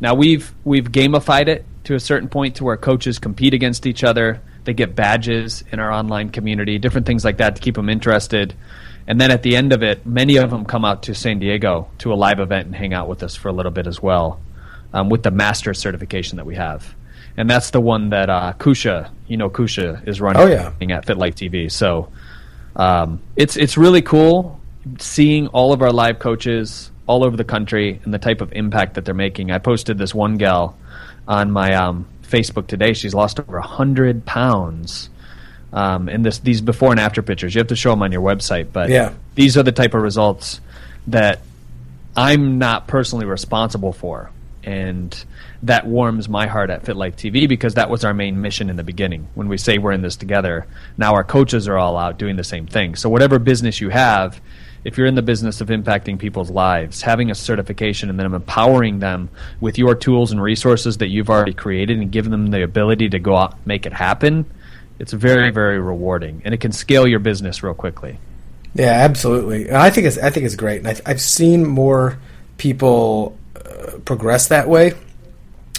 Now 0.01 0.15
we've 0.15 0.53
we've 0.65 0.91
gamified 0.91 1.49
it 1.49 1.65
to 1.85 1.95
a 1.95 2.01
certain 2.01 2.29
point 2.29 2.57
to 2.57 2.65
where 2.65 2.77
coaches 2.77 3.19
compete 3.19 3.55
against 3.55 3.87
each 3.87 4.05
other. 4.05 4.41
They 4.69 4.75
get 4.75 4.95
badges 4.95 5.65
in 5.73 5.81
our 5.81 5.91
online 5.91 6.29
community, 6.29 6.79
different 6.79 7.07
things 7.07 7.25
like 7.25 7.39
that 7.39 7.57
to 7.57 7.63
keep 7.63 7.77
them 7.77 7.89
interested. 7.89 8.53
And 9.07 9.19
then 9.19 9.31
at 9.31 9.43
the 9.43 9.57
end 9.57 9.73
of 9.73 9.83
it, 9.83 10.05
many 10.05 10.37
of 10.37 10.51
them 10.51 10.67
come 10.67 10.85
out 10.85 11.05
to 11.05 11.15
San 11.15 11.39
Diego 11.39 11.89
to 12.01 12.13
a 12.13 12.17
live 12.17 12.39
event 12.39 12.67
and 12.67 12.77
hang 12.77 12.93
out 12.93 13.09
with 13.09 13.23
us 13.23 13.35
for 13.35 13.49
a 13.49 13.53
little 13.53 13.73
bit 13.73 13.87
as 13.87 14.03
well, 14.03 14.39
um, 14.93 15.09
with 15.09 15.23
the 15.23 15.31
master 15.31 15.73
certification 15.73 16.37
that 16.37 16.45
we 16.45 16.55
have. 16.57 16.95
And 17.39 17.49
that's 17.49 17.71
the 17.71 17.81
one 17.81 18.11
that 18.11 18.29
uh, 18.29 18.53
Kusha, 18.59 19.11
you 19.27 19.39
know, 19.39 19.49
Kusha 19.49 20.07
is 20.07 20.21
running 20.21 20.43
oh, 20.43 20.47
yeah. 20.47 20.67
at 20.67 21.07
FitLife 21.07 21.33
TV. 21.33 21.73
So 21.73 22.13
um, 22.77 23.23
it's 23.37 23.57
it's 23.57 23.79
really 23.79 24.03
cool 24.03 24.61
seeing 24.99 25.47
all 25.47 25.73
of 25.73 25.81
our 25.81 25.93
live 25.93 26.19
coaches 26.19 26.91
all 27.07 27.25
over 27.25 27.39
the 27.39 27.45
country 27.45 28.03
and 28.05 28.13
the 28.13 28.19
type 28.19 28.43
of 28.43 28.53
impact 28.53 28.97
that 28.97 29.07
they're 29.07 29.15
making. 29.15 29.51
I 29.51 29.61
posted 29.61 29.97
this 29.97 30.15
one 30.15 30.37
gal 30.37 30.77
on 31.27 31.51
my 31.51 31.73
um, 31.73 32.07
Facebook 32.29 32.67
today. 32.67 32.93
She's 32.93 33.15
lost 33.15 33.41
over 33.41 33.61
hundred 33.61 34.25
pounds. 34.25 35.11
Um, 35.73 36.09
and 36.09 36.25
this 36.25 36.39
these 36.39 36.61
before 36.61 36.93
and 36.93 37.01
after 37.01 37.23
pictures. 37.23 37.55
You 37.55 37.59
have 37.59 37.69
to 37.69 37.77
show 37.77 37.91
them 37.91 38.03
on 38.03 38.11
your 38.11 38.23
website, 38.23 38.73
but 38.73 38.89
yeah. 38.89 39.13
these 39.35 39.57
are 39.59 39.63
the 39.63 39.73
type 39.73 39.95
of 39.95 40.03
results 40.03 40.61
that 41.09 41.41
I'm 42.17 42.59
not 42.59 42.87
personally 42.87 43.27
responsible 43.27 43.93
for, 43.93 44.31
and 44.65 45.25
that 45.63 45.87
warms 45.87 46.29
my 46.29 46.47
heart 46.47 46.71
at 46.71 46.85
FitLife 46.85 47.15
TV 47.17 47.49
because 47.49 47.75
that 47.75 47.91
was 47.91 48.05
our 48.05 48.15
main 48.15 48.41
mission 48.41 48.71
in 48.71 48.77
the 48.77 48.83
beginning. 48.83 49.29
When 49.35 49.49
we 49.49 49.59
say 49.59 49.79
we're 49.79 49.93
in 49.93 50.03
this 50.03 50.17
together, 50.17 50.67
now 50.97 51.15
our 51.15 51.25
coaches 51.25 51.69
are 51.69 51.77
all 51.77 51.97
out 51.97 52.19
doing 52.19 52.37
the 52.37 52.45
same 52.45 52.67
thing. 52.67 52.95
So 52.95 53.09
whatever 53.09 53.39
business 53.39 53.81
you 53.81 53.91
have, 53.91 54.41
if 54.85 54.97
you're 54.97 55.07
in 55.07 55.15
the 55.15 55.23
business 55.23 55.61
of 55.61 55.69
impacting 55.69 56.19
people's 56.19 56.51
lives, 56.51 57.03
having 57.03 57.31
a 57.31 57.35
certification 57.35 58.11
and 58.11 58.19
then 58.19 58.33
empowering 58.33 58.99
them 59.01 59.29
with 59.61 59.79
your 59.79 59.95
tools 59.95 60.33
and 60.33 60.43
resources 60.43 60.99
that 60.99 61.09
you've 61.09 61.31
already 61.31 61.55
created 61.55 61.99
and 61.99 62.11
giving 62.11 62.31
them 62.31 62.49
the 62.49 62.63
ability 62.63 63.09
to 63.09 63.19
go 63.19 63.37
out 63.37 63.55
and 63.55 63.67
make 63.67 63.87
it 63.87 63.93
happen, 63.93 64.45
it's 64.99 65.13
very, 65.13 65.51
very 65.51 65.79
rewarding, 65.79 66.43
and 66.45 66.53
it 66.55 66.59
can 66.59 66.73
scale 66.73 67.07
your 67.07 67.21
business 67.21 67.63
real 67.63 67.75
quickly. 67.75 68.19
Yeah, 68.75 68.91
absolutely. 68.91 69.73
I 69.73 69.91
think 69.91 70.07
it's 70.07 70.19
I 70.19 70.31
think 70.31 70.47
it's 70.47 70.57
great, 70.57 70.85
and 70.85 70.89
I, 70.89 71.09
have 71.09 71.21
seen 71.21 71.65
more 71.65 72.19
people 72.59 73.37
uh, 73.57 73.99
progress 74.05 74.49
that 74.49 74.69
way. 74.69 74.95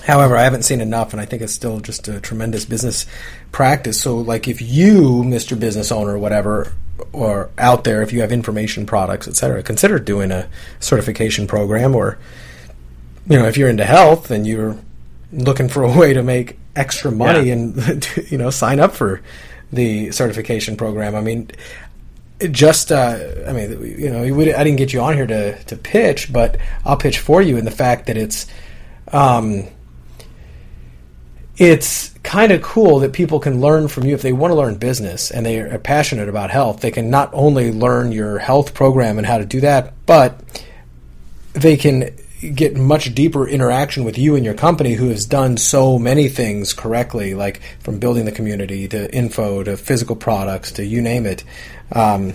However, 0.04 0.38
I 0.38 0.44
haven't 0.44 0.64
seen 0.64 0.80
enough, 0.80 1.12
and 1.12 1.22
I 1.22 1.26
think 1.26 1.42
it's 1.42 1.54
still 1.54 1.82
just 1.82 2.08
a 2.08 2.22
tremendous 2.22 2.66
business 2.66 3.06
practice. 3.52 4.02
So, 4.02 4.18
like, 4.18 4.48
if 4.48 4.62
you, 4.62 5.24
Mr. 5.24 5.60
Business 5.60 5.92
Owner, 5.92 6.16
or 6.16 6.20
whatever, 6.20 6.74
or 7.12 7.50
out 7.58 7.84
there, 7.84 8.02
if 8.02 8.14
you 8.14 8.22
have 8.22 8.32
information 8.32 8.86
products, 8.86 9.28
etc., 9.28 9.64
consider 9.64 10.00
doing 10.00 10.32
a 10.32 10.50
certification 10.80 11.48
program. 11.48 11.96
Or, 11.96 12.18
you 13.28 13.38
know, 13.38 13.46
if 13.46 13.58
you're 13.58 13.70
into 13.70 13.86
health 13.86 14.32
and 14.32 14.46
you're 14.46 14.78
looking 15.32 15.70
for 15.70 15.84
a 15.84 15.92
way 15.98 16.14
to 16.14 16.24
make 16.24 16.58
extra 16.76 17.12
money, 17.12 17.48
yeah. 17.48 17.54
and 17.54 18.10
you 18.32 18.38
know, 18.38 18.50
sign 18.50 18.80
up 18.80 18.94
for 18.94 19.22
the 19.72 20.12
certification 20.12 20.78
program. 20.78 21.16
I 21.16 21.22
mean, 21.22 21.52
just 22.52 22.92
uh, 22.92 23.20
I 23.48 23.54
mean, 23.54 24.00
you 24.00 24.10
know, 24.10 24.24
I 24.24 24.64
didn't 24.64 24.78
get 24.78 24.94
you 24.94 25.02
on 25.02 25.16
here 25.16 25.28
to 25.28 25.62
to 25.64 25.76
pitch, 25.76 26.32
but 26.32 26.58
I'll 26.86 26.98
pitch 26.98 27.20
for 27.20 27.42
you 27.42 27.58
in 27.58 27.66
the 27.66 27.72
fact 27.72 28.08
that 28.08 28.18
it's. 28.18 28.48
Um, 29.12 29.68
it's 31.60 32.10
kind 32.24 32.54
of 32.54 32.62
cool 32.62 33.00
that 33.00 33.12
people 33.12 33.40
can 33.42 33.60
learn 33.60 33.90
from 33.90 34.06
you 34.06 34.16
if 34.16 34.22
they 34.22 34.32
want 34.32 34.52
to 34.52 34.56
learn 34.56 34.76
business 34.76 35.30
and 35.30 35.46
they 35.46 35.60
are 35.60 35.78
passionate 35.78 36.30
about 36.30 36.50
health. 36.50 36.80
They 36.80 36.90
can 36.90 37.10
not 37.10 37.30
only 37.34 37.72
learn 37.72 38.14
your 38.14 38.40
health 38.40 38.74
program 38.74 39.18
and 39.18 39.28
how 39.28 39.38
to 39.38 39.46
do 39.46 39.60
that, 39.60 39.94
but 40.06 40.40
they 41.52 41.76
can 41.76 42.16
get 42.56 42.78
much 42.78 43.14
deeper 43.14 43.46
interaction 43.46 44.06
with 44.06 44.18
you 44.18 44.38
and 44.38 44.46
your 44.46 44.54
company 44.54 44.94
who 44.94 45.10
has 45.10 45.26
done 45.26 45.58
so 45.58 46.00
many 46.00 46.30
things 46.30 46.72
correctly, 46.72 47.36
like 47.36 47.62
from 47.82 48.00
building 48.00 48.24
the 48.24 48.32
community 48.32 48.88
to 48.88 49.14
info 49.14 49.62
to 49.62 49.76
physical 49.76 50.16
products 50.16 50.72
to 50.72 50.86
you 50.86 51.02
name 51.02 51.26
it. 51.26 51.44
um, 51.92 52.34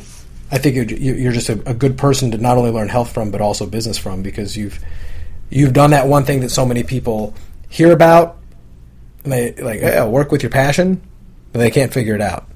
I 0.51 0.59
think 0.59 0.77
you're, 0.77 1.33
just 1.33 1.49
a 1.49 1.55
good 1.57 1.97
person 1.97 2.31
to 2.33 2.39
not 2.39 2.59
only 2.59 2.71
learn 2.71 2.89
health 2.89 3.13
from, 3.13 3.31
but 3.31 3.41
also 3.41 3.67
business 3.67 3.97
from, 3.97 4.23
because 4.23 4.57
you've 4.57 4.79
you've 5.51 5.73
done 5.73 5.91
that 5.91 6.07
one 6.07 6.25
thing 6.25 6.41
that 6.41 6.51
so 6.51 6.67
many 6.67 6.85
people 6.85 7.35
hear 7.71 7.91
about. 7.91 8.37
And 9.25 9.33
they 9.33 9.53
like, 9.55 9.81
yeah, 9.81 10.05
work 10.07 10.31
with 10.31 10.43
your 10.43 10.51
passion, 10.51 11.01
but 11.53 11.59
they 11.59 11.71
can't 11.71 11.93
figure 11.93 12.15
it 12.15 12.21
out 12.21 12.47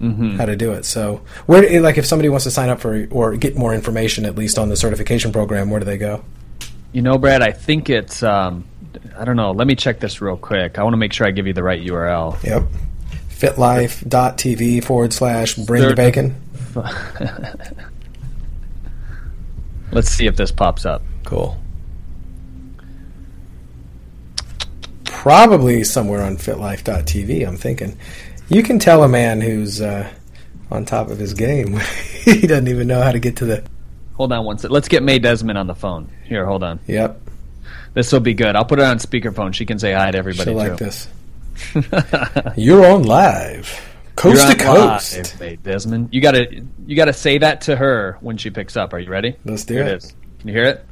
Mm-hmm. 0.00 0.38
how 0.38 0.46
to 0.46 0.56
do 0.56 0.72
it. 0.72 0.86
So, 0.86 1.20
where 1.44 1.78
like 1.82 1.98
if 1.98 2.06
somebody 2.06 2.30
wants 2.30 2.44
to 2.44 2.50
sign 2.50 2.70
up 2.70 2.80
for 2.80 3.06
or 3.10 3.36
get 3.36 3.54
more 3.54 3.74
information 3.74 4.24
at 4.24 4.34
least 4.34 4.58
on 4.58 4.70
the 4.70 4.76
certification 4.76 5.30
program, 5.30 5.68
where 5.68 5.78
do 5.78 5.84
they 5.84 5.98
go? 5.98 6.24
You 6.92 7.02
know, 7.02 7.18
Brad, 7.18 7.42
I 7.42 7.52
think 7.52 7.90
it's. 7.90 8.22
Um, 8.22 8.64
I 9.18 9.26
don't 9.26 9.36
know. 9.36 9.50
Let 9.52 9.66
me 9.66 9.74
check 9.76 10.00
this 10.00 10.22
real 10.22 10.38
quick. 10.38 10.78
I 10.78 10.84
want 10.84 10.94
to 10.94 10.96
make 10.96 11.12
sure 11.12 11.26
I 11.26 11.32
give 11.32 11.46
you 11.46 11.52
the 11.52 11.62
right 11.62 11.80
URL. 11.84 12.42
Yep. 12.42 12.62
Fitlife.tv 13.28 14.82
forward 14.84 15.12
slash 15.12 15.54
bring 15.54 15.86
the 15.86 15.94
bacon. 15.94 16.34
Let's 19.92 20.08
see 20.08 20.26
if 20.26 20.36
this 20.36 20.50
pops 20.50 20.86
up. 20.86 21.02
Cool. 21.24 21.58
Probably 25.20 25.84
somewhere 25.84 26.22
on 26.22 26.38
fitlife.tv, 26.38 27.46
I'm 27.46 27.58
thinking. 27.58 27.98
You 28.48 28.62
can 28.62 28.78
tell 28.78 29.04
a 29.04 29.08
man 29.08 29.42
who's 29.42 29.82
uh, 29.82 30.10
on 30.70 30.86
top 30.86 31.10
of 31.10 31.18
his 31.18 31.34
game. 31.34 31.78
he 32.24 32.46
doesn't 32.46 32.68
even 32.68 32.88
know 32.88 33.02
how 33.02 33.12
to 33.12 33.18
get 33.18 33.36
to 33.36 33.44
the. 33.44 33.62
Hold 34.14 34.32
on 34.32 34.46
one 34.46 34.56
sec. 34.56 34.70
Let's 34.70 34.88
get 34.88 35.02
May 35.02 35.18
Desmond 35.18 35.58
on 35.58 35.66
the 35.66 35.74
phone. 35.74 36.10
Here, 36.24 36.46
hold 36.46 36.62
on. 36.62 36.80
Yep. 36.86 37.20
This 37.92 38.10
will 38.12 38.20
be 38.20 38.32
good. 38.32 38.56
I'll 38.56 38.64
put 38.64 38.78
her 38.78 38.84
on 38.86 38.96
speakerphone. 38.96 39.52
She 39.52 39.66
can 39.66 39.78
say 39.78 39.92
hi 39.92 40.10
to 40.10 40.16
everybody 40.16 40.52
She'll 40.52 40.56
like 40.56 40.78
this. 40.78 41.06
You're 42.56 42.86
on 42.86 43.02
live. 43.02 43.78
Coast 44.16 44.42
You're 44.42 44.52
to 44.54 44.58
coast. 44.58 45.16
live, 45.18 45.40
May 45.40 45.56
Desmond. 45.56 46.08
You 46.12 46.22
gotta 46.22 46.64
you 46.86 46.96
gotta 46.96 47.12
say 47.12 47.36
that 47.36 47.60
to 47.62 47.76
her 47.76 48.16
when 48.22 48.38
she 48.38 48.48
picks 48.48 48.74
up. 48.74 48.94
Are 48.94 48.98
you 48.98 49.10
ready? 49.10 49.36
Let's 49.44 49.66
do 49.66 49.74
Here 49.74 49.82
it. 49.82 49.88
it 49.88 49.96
is. 49.96 50.14
Can 50.38 50.48
you 50.48 50.54
hear 50.54 50.64
it? 50.64 50.86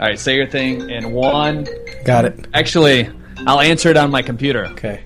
All 0.00 0.06
right, 0.06 0.18
say 0.18 0.36
your 0.36 0.46
thing 0.46 0.90
in 0.90 1.12
one. 1.12 1.66
Got 2.04 2.24
it. 2.24 2.46
Actually, 2.54 3.10
I'll 3.46 3.60
answer 3.60 3.88
it 3.88 3.96
on 3.96 4.10
my 4.12 4.22
computer. 4.22 4.66
Okay. 4.66 5.02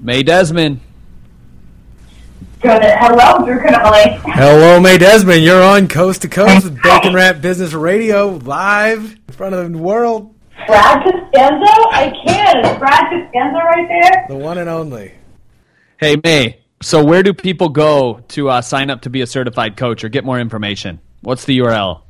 May 0.00 0.24
Desmond. 0.24 0.80
Good. 2.60 2.82
Hello, 2.82 3.44
Drew 3.44 3.60
Canole. 3.60 4.20
Hello, 4.34 4.80
May 4.80 4.98
Desmond. 4.98 5.44
You're 5.44 5.62
on 5.62 5.86
Coast 5.86 6.22
to 6.22 6.28
Coast 6.28 6.64
with 6.64 6.82
Bacon 6.82 7.14
Wrap 7.14 7.40
Business 7.40 7.72
Radio 7.72 8.28
live 8.28 9.18
in 9.28 9.34
front 9.34 9.54
of 9.54 9.70
the 9.70 9.78
world. 9.78 10.34
Brad 10.66 11.04
Costanzo? 11.04 11.66
I 11.90 12.12
can. 12.26 12.78
Brad 12.78 13.04
Costanzo 13.10 13.58
right 13.58 13.88
there? 13.88 14.26
The 14.28 14.36
one 14.36 14.58
and 14.58 14.68
only. 14.68 15.12
Hey 15.98 16.16
May. 16.22 16.60
So 16.82 17.04
where 17.04 17.22
do 17.22 17.32
people 17.32 17.68
go 17.68 18.24
to 18.28 18.48
uh, 18.48 18.62
sign 18.62 18.90
up 18.90 19.02
to 19.02 19.10
be 19.10 19.20
a 19.20 19.26
certified 19.26 19.76
coach 19.76 20.02
or 20.02 20.08
get 20.08 20.24
more 20.24 20.40
information? 20.40 21.00
What's 21.20 21.44
the 21.44 21.58
URL? 21.58 22.01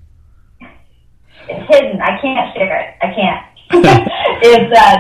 It's 1.56 1.68
hidden. 1.68 2.00
I 2.00 2.20
can't 2.20 2.54
share 2.56 2.80
it. 2.80 2.96
I 3.02 3.12
can't. 3.14 3.46
it's 4.42 4.78
uh, 4.78 4.96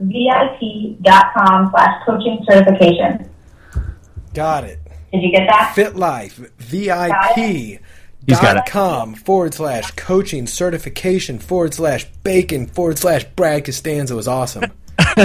www.fitlifevip.com 0.00 1.70
slash 1.70 2.02
coaching 2.06 2.44
certification. 2.48 3.30
Got 4.34 4.64
it. 4.64 4.80
Did 5.12 5.22
you 5.22 5.30
get 5.30 5.46
that? 5.48 5.74
FitLife, 5.76 6.50
VIP. 6.58 7.80
He's 8.26 8.40
got 8.40 8.54
dot 8.54 8.66
it. 8.66 8.72
com 8.72 9.14
forward 9.14 9.54
slash 9.54 9.92
coaching 9.92 10.46
certification 10.48 11.38
forward 11.38 11.74
slash 11.74 12.06
bacon 12.24 12.66
forward 12.66 12.98
slash 12.98 13.24
Brad 13.24 13.64
Costanzo 13.64 14.18
is 14.18 14.26
awesome. 14.26 14.64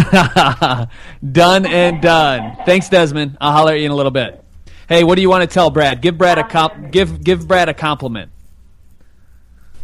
done 1.32 1.66
and 1.66 2.02
done. 2.02 2.58
Thanks, 2.66 2.90
Desmond. 2.90 3.38
I'll 3.42 3.54
holler 3.54 3.74
at 3.74 3.80
you 3.80 3.86
in 3.86 3.92
a 3.92 3.96
little 3.96 4.12
bit. 4.12 4.44
Hey, 4.88 5.04
what 5.04 5.16
do 5.16 5.22
you 5.22 5.30
want 5.30 5.42
to 5.42 5.52
tell 5.52 5.72
Brad? 5.72 6.02
Give 6.02 6.16
Brad 6.18 6.38
a 6.38 6.48
comp- 6.48 6.92
give 6.92 7.24
give 7.24 7.48
Brad 7.48 7.70
a 7.70 7.74
compliment. 7.74 8.32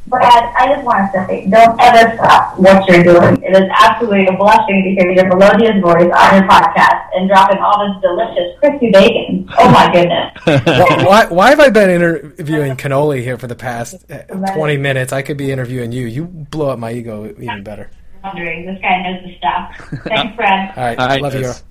Brad, 0.07 0.53
I 0.55 0.73
just 0.73 0.85
want 0.85 1.11
to 1.11 1.25
say, 1.27 1.47
don't 1.49 1.79
ever 1.81 2.15
stop 2.15 2.57
what 2.57 2.87
you're 2.87 3.03
doing. 3.03 3.43
It 3.43 3.51
is 3.51 3.69
absolutely 3.77 4.27
a 4.27 4.37
blessing 4.37 4.83
to 4.83 4.89
hear 5.03 5.11
your 5.11 5.27
melodious 5.27 5.81
voice 5.81 6.09
on 6.15 6.35
your 6.35 6.47
podcast 6.47 7.09
and 7.13 7.27
dropping 7.27 7.57
all 7.57 7.85
this 7.85 8.01
delicious 8.01 8.57
crispy 8.59 8.89
bacon. 8.91 9.49
Oh 9.59 9.69
my 9.69 9.91
goodness. 9.91 10.31
why, 10.65 11.03
why, 11.03 11.25
why 11.27 11.49
have 11.49 11.59
I 11.59 11.69
been 11.69 11.89
interviewing 11.89 12.77
Cannoli 12.77 13.21
here 13.21 13.37
for 13.37 13.47
the 13.47 13.55
past 13.55 13.95
uh, 14.09 14.23
20 14.53 14.77
minutes? 14.77 15.11
I 15.11 15.21
could 15.21 15.37
be 15.37 15.51
interviewing 15.51 15.91
you. 15.91 16.07
You 16.07 16.23
blow 16.23 16.69
up 16.69 16.79
my 16.79 16.93
ego 16.93 17.25
even 17.25 17.63
better. 17.63 17.89
Wondering, 18.23 18.65
this 18.65 18.79
guy 18.81 19.01
knows 19.03 19.23
the 19.23 19.37
stuff. 19.37 20.03
Thanks, 20.05 20.35
Brad. 20.37 20.77
All 20.77 20.83
right. 20.83 20.97
All 20.97 21.07
right, 21.07 21.21
love 21.21 21.33
you. 21.33 21.41
Liz. 21.41 21.63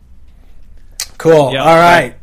Cool. 1.17 1.53
Yep. 1.53 1.65
All 1.65 1.77
right. 1.77 2.17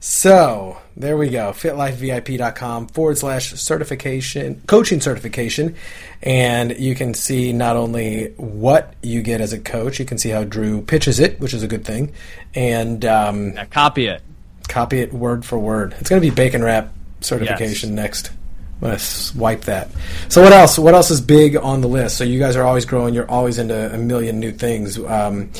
So 0.00 0.78
there 0.96 1.16
we 1.16 1.28
go. 1.28 1.50
FitLifeVIP.com 1.50 2.88
forward 2.88 3.18
slash 3.18 3.52
certification, 3.54 4.62
coaching 4.66 5.00
certification. 5.00 5.74
And 6.22 6.78
you 6.78 6.94
can 6.94 7.14
see 7.14 7.52
not 7.52 7.76
only 7.76 8.32
what 8.36 8.94
you 9.02 9.22
get 9.22 9.40
as 9.40 9.52
a 9.52 9.58
coach, 9.58 9.98
you 9.98 10.04
can 10.04 10.18
see 10.18 10.30
how 10.30 10.44
Drew 10.44 10.82
pitches 10.82 11.18
it, 11.18 11.40
which 11.40 11.52
is 11.52 11.62
a 11.62 11.68
good 11.68 11.84
thing, 11.84 12.12
and 12.54 13.04
um, 13.04 13.54
copy 13.70 14.06
it. 14.06 14.22
copy 14.68 15.00
it 15.00 15.12
word 15.12 15.44
for 15.44 15.58
word. 15.58 15.94
It's 15.98 16.08
going 16.08 16.22
to 16.22 16.28
be 16.28 16.34
bacon 16.34 16.62
wrap 16.62 16.92
certification 17.20 17.94
next. 17.94 18.30
I'm 18.30 18.80
going 18.80 18.92
to 18.94 18.98
swipe 18.98 19.62
that. 19.62 19.88
So 20.28 20.42
what 20.42 20.52
else? 20.52 20.78
What 20.78 20.94
else 20.94 21.10
is 21.10 21.20
big 21.20 21.56
on 21.56 21.80
the 21.80 21.88
list? 21.88 22.16
So 22.18 22.24
you 22.24 22.38
guys 22.38 22.56
are 22.56 22.64
always 22.64 22.84
growing. 22.84 23.14
You're 23.14 23.30
always 23.30 23.58
into 23.58 23.94
a 23.94 23.98
million 23.98 24.38
new 24.40 24.52
things. 24.52 24.98
Um, 24.98 25.50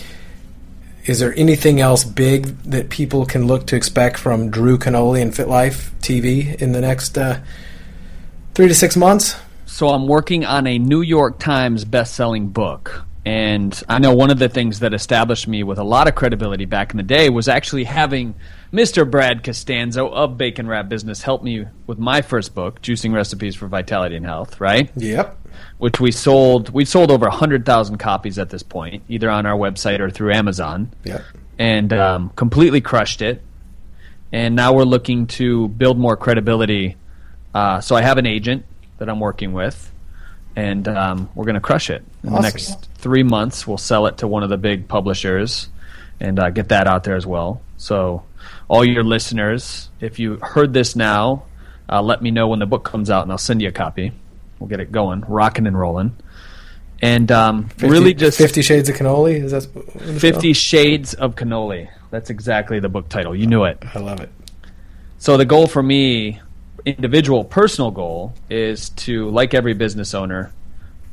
is 1.07 1.21
there 1.21 1.35
anything 1.37 1.81
else 1.81 2.03
big 2.03 2.47
that 2.62 2.88
people 2.88 3.27
can 3.27 3.47
look 3.47 3.67
to 3.67 3.77
expect 3.77 4.17
from 4.17 4.51
Drew 4.51 4.79
Canole 4.79 5.21
and 5.21 5.35
Fit 5.35 5.49
Life 5.49 5.93
TV 6.01 6.55
in 6.61 6.73
the 6.73 6.81
next 6.81 7.19
uh, 7.19 7.40
three 8.55 8.69
to 8.69 8.75
six 8.75 8.97
months? 8.97 9.37
So 9.67 9.88
I'm 9.88 10.07
working 10.07 10.45
on 10.45 10.67
a 10.67 10.79
New 10.79 11.03
York 11.03 11.38
Times 11.38 11.85
best-selling 11.85 12.49
book. 12.49 13.05
And 13.27 13.83
I 13.88 13.99
know 13.99 14.14
one 14.14 14.31
of 14.31 14.38
the 14.38 14.49
things 14.51 14.81
that 14.81 14.93
established 14.93 15.49
me 15.49 15.62
with 15.62 15.79
a 15.79 15.85
lot 15.85 16.09
of 16.09 16.14
credibility 16.14 16.67
back 16.67 16.90
in 16.90 16.99
the 16.99 17.03
day 17.03 17.31
was 17.31 17.49
actually 17.49 17.85
having 17.85 18.35
Mr. 18.73 19.11
Brad 19.11 19.43
Costanzo 19.43 20.09
of 20.09 20.37
Bacon 20.37 20.67
Wrap 20.69 20.88
Business 20.88 21.23
help 21.23 21.43
me 21.43 21.67
with 21.87 21.99
my 21.99 22.21
first 22.21 22.55
book, 22.55 22.83
Juicing 22.83 23.14
Recipes 23.14 23.55
for 23.57 23.67
Vitality 23.67 24.17
and 24.17 24.27
Health, 24.27 24.61
right? 24.61 24.90
Yep. 24.97 25.38
Which 25.79 26.01
we 26.01 26.12
sold 26.12 26.71
we 26.71 26.85
sold 26.85 27.11
over 27.11 27.27
100,000 27.27 27.99
copies 27.99 28.38
at 28.38 28.51
this 28.51 28.62
point, 28.62 29.03
either 29.09 29.31
on 29.31 29.47
our 29.47 29.57
website 29.57 30.01
or 30.01 30.11
through 30.11 30.33
Amazon. 30.33 30.90
Yep. 31.05 31.23
and 31.59 31.93
um, 31.93 32.31
completely 32.31 32.81
crushed 32.81 33.23
it. 33.23 33.43
And 34.33 34.57
now 34.57 34.73
we're 34.73 34.85
looking 34.85 35.27
to 35.29 35.69
build 35.69 35.99
more 35.99 36.17
credibility. 36.17 36.97
Uh, 37.55 37.81
so 37.81 37.95
I 37.95 38.03
have 38.03 38.19
an 38.19 38.27
agent 38.27 38.64
that 38.99 39.09
I'm 39.09 39.21
working 39.21 39.53
with, 39.53 39.93
and 40.57 40.88
um, 40.88 41.31
we're 41.35 41.45
going 41.45 41.55
to 41.55 41.61
crush 41.61 41.90
it. 41.90 42.03
In 42.25 42.33
the 42.33 42.40
next 42.40 42.88
three 42.97 43.23
months, 43.23 43.67
we'll 43.67 43.79
sell 43.79 44.07
it 44.07 44.19
to 44.19 44.27
one 44.27 44.43
of 44.43 44.49
the 44.49 44.57
big 44.57 44.88
publishers 44.88 45.69
and 46.19 46.38
uh, 46.38 46.51
get 46.51 46.71
that 46.71 46.87
out 46.87 47.05
there 47.05 47.17
as 47.17 47.27
well. 47.27 47.61
So, 47.77 48.25
all 48.67 48.85
your 48.85 49.05
listeners, 49.05 49.88
if 50.01 50.19
you 50.19 50.37
heard 50.37 50.73
this 50.73 50.97
now, 50.97 51.45
uh, 51.88 52.03
let 52.03 52.23
me 52.23 52.31
know 52.31 52.49
when 52.49 52.59
the 52.59 52.67
book 52.67 52.85
comes 52.85 53.11
out, 53.11 53.23
and 53.23 53.31
I'll 53.31 53.38
send 53.38 53.62
you 53.62 53.69
a 53.69 53.73
copy. 53.73 54.12
We'll 54.59 54.69
get 54.69 54.81
it 54.81 54.93
going, 54.93 55.21
rocking 55.23 55.67
and 55.67 55.79
rolling. 55.79 56.17
And 57.03 57.31
um, 57.33 57.69
50, 57.69 57.88
really 57.88 58.14
just 58.14 58.38
Fifty 58.38 58.62
Shades 58.62 58.88
of 58.88 58.97
Cannoli. 58.97 59.43
Is 59.43 59.53
that 59.53 59.64
what 59.75 59.87
the 59.87 60.12
show? 60.12 60.19
Fifty 60.19 60.53
Shades 60.53 61.14
of 61.14 61.35
Cannoli. 61.35 61.90
That's 62.11 62.31
exactly 62.31 62.81
the 62.81 62.88
book 62.88 63.09
title. 63.09 63.35
You 63.35 63.47
knew 63.47 63.64
it. 63.64 63.83
I 63.95 63.99
love 63.99 64.21
it. 64.21 64.31
So 65.19 65.37
the 65.37 65.45
goal 65.45 65.67
for 65.67 65.83
me, 65.83 66.40
individual 66.85 67.45
personal 67.45 67.90
goal, 67.90 68.35
is 68.49 68.90
to, 68.90 69.29
like 69.31 69.55
every 69.55 69.75
business 69.75 70.14
owner, 70.14 70.53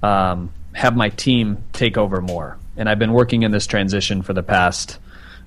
um, 0.03 0.53
have 0.73 0.95
my 0.95 1.09
team 1.09 1.63
take 1.73 1.97
over 1.97 2.21
more. 2.21 2.57
And 2.77 2.87
I've 2.87 2.99
been 2.99 3.13
working 3.13 3.43
in 3.43 3.51
this 3.51 3.67
transition 3.67 4.21
for 4.21 4.33
the 4.33 4.43
past, 4.43 4.99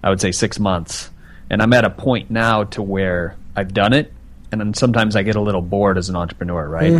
I 0.02 0.10
would 0.10 0.20
say, 0.20 0.32
six 0.32 0.58
months. 0.58 1.10
And 1.48 1.62
I'm 1.62 1.72
at 1.72 1.84
a 1.84 1.90
point 1.90 2.30
now 2.30 2.64
to 2.64 2.82
where 2.82 3.36
I've 3.54 3.72
done 3.72 3.92
it, 3.92 4.12
and 4.50 4.60
then 4.60 4.74
sometimes 4.74 5.14
I 5.16 5.22
get 5.22 5.36
a 5.36 5.40
little 5.40 5.62
bored 5.62 5.96
as 5.98 6.08
an 6.08 6.16
entrepreneur, 6.16 6.68
right? 6.68 6.92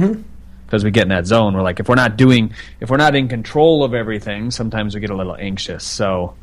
Because 0.67 0.85
we 0.85 0.91
get 0.91 1.03
in 1.03 1.09
that 1.11 1.27
zone. 1.27 1.55
We're 1.55 1.63
like, 1.63 1.81
if 1.81 1.89
we're 1.89 1.95
not 1.95 2.17
doing, 2.17 2.53
if 2.81 2.91
we're 2.91 2.97
not 2.97 3.15
in 3.15 3.29
control 3.29 3.85
of 3.85 3.95
everything, 3.95 4.51
sometimes 4.51 4.95
we 4.95 5.01
get 5.01 5.11
a 5.11 5.17
little 5.17 5.37
anxious. 5.37 5.85
So 5.85 6.35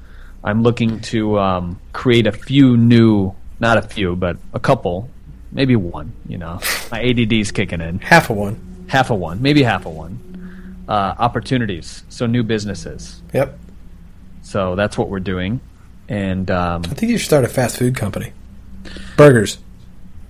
I'm 0.43 0.63
looking 0.63 0.99
to 1.01 1.39
um, 1.39 1.79
create 1.93 2.27
a 2.27 2.31
few 2.31 2.77
new, 2.77 3.33
not 3.59 3.77
a 3.77 3.81
few, 3.81 4.15
but 4.15 4.37
a 4.53 4.59
couple, 4.59 5.09
maybe 5.51 5.75
one. 5.75 6.13
You 6.27 6.37
know, 6.37 6.59
my 6.91 7.01
ADD's 7.01 7.51
kicking 7.51 7.81
in. 7.81 7.99
Half 7.99 8.29
a 8.29 8.33
one. 8.33 8.85
Half 8.87 9.09
a 9.09 9.15
one, 9.15 9.41
maybe 9.41 9.63
half 9.63 9.85
a 9.85 9.89
one. 9.89 10.83
Uh, 10.87 11.15
opportunities, 11.17 12.03
so 12.09 12.25
new 12.25 12.43
businesses. 12.43 13.21
Yep. 13.33 13.57
So 14.41 14.75
that's 14.75 14.97
what 14.97 15.09
we're 15.09 15.19
doing, 15.19 15.61
and 16.09 16.49
um, 16.51 16.81
I 16.85 16.89
think 16.89 17.11
you 17.11 17.17
should 17.17 17.27
start 17.27 17.45
a 17.45 17.47
fast 17.47 17.77
food 17.77 17.95
company. 17.95 18.33
Burgers. 19.15 19.59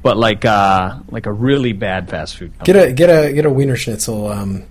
But 0.03 0.17
like 0.17 0.45
uh, 0.45 0.99
like 1.09 1.25
a 1.25 1.31
really 1.33 1.73
bad 1.73 2.09
fast 2.09 2.37
food. 2.37 2.51
Company. 2.57 2.73
Get 2.73 2.89
a 2.89 2.93
get 2.93 3.09
a 3.09 3.33
get 3.33 3.45
a 3.45 3.49
Wienerschnitzel 3.49 4.35
um, 4.35 4.63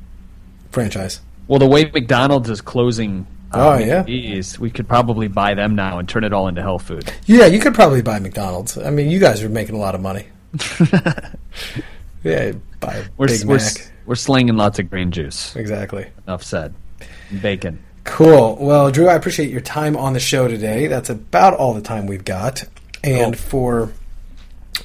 franchise. 0.70 1.20
Well, 1.46 1.58
the 1.58 1.66
way 1.66 1.84
McDonald's 1.84 2.50
is 2.50 2.60
closing 2.60 3.26
Oh 3.52 3.78
yeah, 3.78 4.04
Jeez, 4.04 4.58
we 4.58 4.70
could 4.70 4.86
probably 4.86 5.26
buy 5.26 5.54
them 5.54 5.74
now 5.74 5.98
and 5.98 6.08
turn 6.08 6.22
it 6.22 6.32
all 6.32 6.46
into 6.46 6.62
health 6.62 6.82
food. 6.84 7.12
yeah. 7.26 7.46
You 7.46 7.58
could 7.58 7.74
probably 7.74 8.02
buy 8.02 8.18
McDonald's. 8.20 8.78
I 8.78 8.90
mean, 8.90 9.10
you 9.10 9.18
guys 9.18 9.42
are 9.42 9.48
making 9.48 9.74
a 9.74 9.78
lot 9.78 9.94
of 9.94 10.00
money. 10.00 10.26
yeah, 12.22 12.52
buy 12.78 12.94
a 12.94 13.04
We're 13.16 13.26
Big 13.26 13.44
we're, 13.44 13.56
Mac. 13.56 13.92
we're 14.06 14.14
slinging 14.14 14.56
lots 14.56 14.78
of 14.78 14.88
green 14.88 15.10
juice. 15.10 15.56
Exactly. 15.56 16.06
Enough 16.26 16.44
said. 16.44 16.74
Bacon. 17.42 17.82
Cool. 18.04 18.56
Well, 18.60 18.90
Drew, 18.90 19.08
I 19.08 19.14
appreciate 19.14 19.50
your 19.50 19.60
time 19.60 19.96
on 19.96 20.12
the 20.12 20.20
show 20.20 20.46
today. 20.48 20.86
That's 20.86 21.10
about 21.10 21.54
all 21.54 21.74
the 21.74 21.82
time 21.82 22.06
we've 22.06 22.24
got. 22.24 22.64
And 23.02 23.36
for 23.38 23.92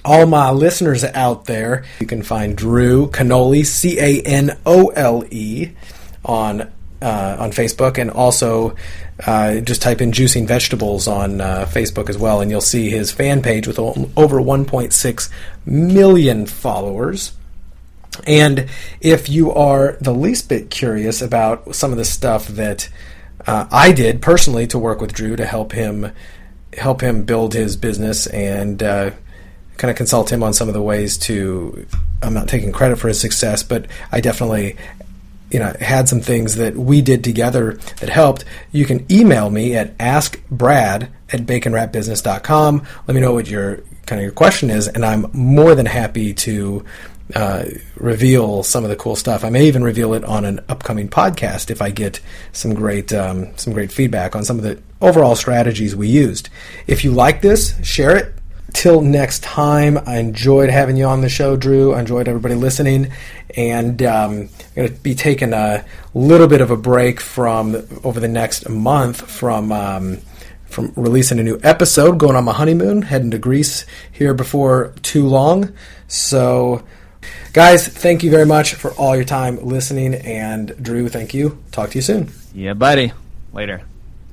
all 0.04 0.26
my 0.26 0.52
listeners 0.52 1.04
out 1.04 1.46
there, 1.46 1.86
you 2.00 2.08
can 2.08 2.24
find 2.24 2.58
Drew 2.58 3.08
Canole, 3.08 3.66
C 3.66 4.00
A 4.00 4.22
N 4.22 4.58
O 4.66 4.88
L 4.90 5.24
E, 5.32 5.72
on 6.24 6.62
uh, 7.02 7.38
on 7.40 7.52
Facebook, 7.52 7.98
and 7.98 8.10
also 8.10 8.76
uh, 9.26 9.60
just 9.60 9.82
type 9.82 10.02
in 10.02 10.12
"juicing 10.12 10.48
vegetables" 10.48 11.08
on 11.08 11.42
uh, 11.42 11.66
Facebook 11.70 12.10
as 12.10 12.18
well, 12.18 12.42
and 12.42 12.50
you'll 12.52 12.62
see 12.62 12.90
his 12.90 13.12
fan 13.12 13.42
page 13.42 13.68
with 13.68 13.80
over 13.80 14.42
1.6 14.42 15.30
million 15.66 16.46
followers. 16.46 17.34
And 18.26 18.70
if 19.02 19.30
you 19.30 19.52
are 19.52 19.98
the 20.00 20.14
least 20.14 20.48
bit 20.50 20.70
curious 20.70 21.22
about 21.22 21.76
some 21.76 21.92
of 21.92 21.98
the 21.98 22.06
stuff 22.06 22.48
that 22.48 22.90
uh, 23.46 23.68
I 23.72 23.92
did 23.92 24.22
personally 24.22 24.68
to 24.68 24.80
work 24.80 25.02
with 25.02 25.14
Drew 25.14 25.36
to 25.36 25.46
help 25.46 25.74
him 25.74 26.12
help 26.78 27.02
him 27.02 27.24
build 27.24 27.54
his 27.54 27.78
business 27.78 28.28
and 28.28 28.82
uh, 28.84 29.12
kind 29.78 29.92
of 29.92 29.98
consult 29.98 30.32
him 30.32 30.44
on 30.44 30.54
some 30.54 30.68
of 30.68 30.74
the 30.74 30.82
ways 30.82 31.18
to. 31.20 31.86
I'm 32.22 32.34
not 32.34 32.48
taking 32.48 32.72
credit 32.72 32.98
for 32.98 33.08
his 33.08 33.20
success, 33.20 33.62
but 33.64 33.88
I 34.12 34.22
definitely 34.22 34.78
you 35.52 35.60
know 35.60 35.74
had 35.80 36.10
some 36.10 36.22
things 36.22 36.56
that 36.56 36.76
we 36.76 37.02
did 37.02 37.24
together 37.24 37.74
that 38.00 38.10
helped. 38.10 38.46
You 38.72 38.86
can 38.86 39.06
email 39.12 39.50
me 39.50 39.76
at 39.76 39.98
askbrad 39.98 41.10
at 41.32 41.42
baconwrapbusiness.com 41.42 42.88
let 43.08 43.16
me 43.16 43.22
know 43.22 43.34
what 43.34 43.48
your 43.48 43.78
kind 44.06 44.20
of 44.20 44.24
your 44.24 44.32
question 44.32 44.70
is 44.70 44.88
and 44.88 45.04
i'm 45.04 45.26
more 45.34 45.74
than 45.74 45.88
happy 45.88 46.36
to 46.36 46.86
uh, 47.34 47.66
reveal 47.96 48.62
some 48.62 48.84
of 48.84 48.92
the 48.92 48.96
cool 48.96 49.16
stuff. 49.16 49.44
I 49.44 49.50
may 49.50 49.66
even 49.66 49.84
reveal 49.84 50.14
it 50.14 50.24
on 50.26 50.46
an 50.46 50.60
upcoming 50.70 51.10
podcast 51.10 51.72
if 51.72 51.82
i 51.82 51.90
get 51.90 52.20
some 52.52 52.76
great 52.76 53.12
um, 53.14 53.58
some 53.58 53.74
great 53.74 53.92
feedback 53.92 54.36
on 54.36 54.46
some 54.46 54.58
of 54.58 54.64
the 54.64 54.80
overall 55.02 55.36
strategies 55.36 55.96
we 55.96 56.08
used. 56.08 56.50
If 56.86 57.04
you 57.04 57.12
like 57.12 57.42
this 57.42 57.76
share 57.84 58.16
it 58.16 58.36
till 58.76 59.02
next 59.02 59.42
time, 59.42 59.98
I 60.06 60.18
enjoyed 60.18 60.70
having 60.70 60.98
you 60.98 61.06
on 61.06 61.22
the 61.22 61.30
show, 61.30 61.56
Drew. 61.56 61.94
I 61.94 62.02
enjoyed 62.02 62.28
everybody 62.28 62.54
listening, 62.54 63.12
and 63.56 64.04
um, 64.04 64.32
I'm 64.32 64.50
going 64.76 64.88
to 64.90 64.94
be 64.94 65.16
taking 65.16 65.54
a 65.54 65.84
little 66.14 66.48
bit 66.48 66.62
of 66.62 66.70
a 66.70 66.78
break 66.78 67.20
from 67.20 67.76
over 68.04 68.20
the 68.20 68.28
next 68.28 68.70
month 68.70 69.30
from. 69.30 69.72
Um, 69.72 70.20
from 70.66 70.92
releasing 70.98 71.40
a 71.40 71.44
new 71.44 71.58
episode, 71.64 72.18
going 72.18 72.36
on 72.36 72.44
my 72.44 72.52
honeymoon, 72.52 73.04
heading 73.04 73.32
to 73.32 73.38
Greece 73.38 73.86
here 74.12 74.34
before 74.34 74.94
too 75.04 75.26
long. 75.26 75.74
So, 76.10 76.84
guys, 77.54 77.88
thank 77.88 78.24
you 78.24 78.32
very 78.32 78.46
much 78.46 78.74
for 78.74 78.92
all 78.94 79.16
your 79.16 79.24
time 79.24 79.64
listening. 79.64 80.16
And 80.16 80.76
Drew, 80.82 81.08
thank 81.08 81.34
you. 81.34 81.64
Talk 81.72 81.92
to 81.92 81.96
you 81.96 82.02
soon. 82.02 82.30
Yeah, 82.54 82.74
buddy. 82.74 83.14
Later. 83.54 83.84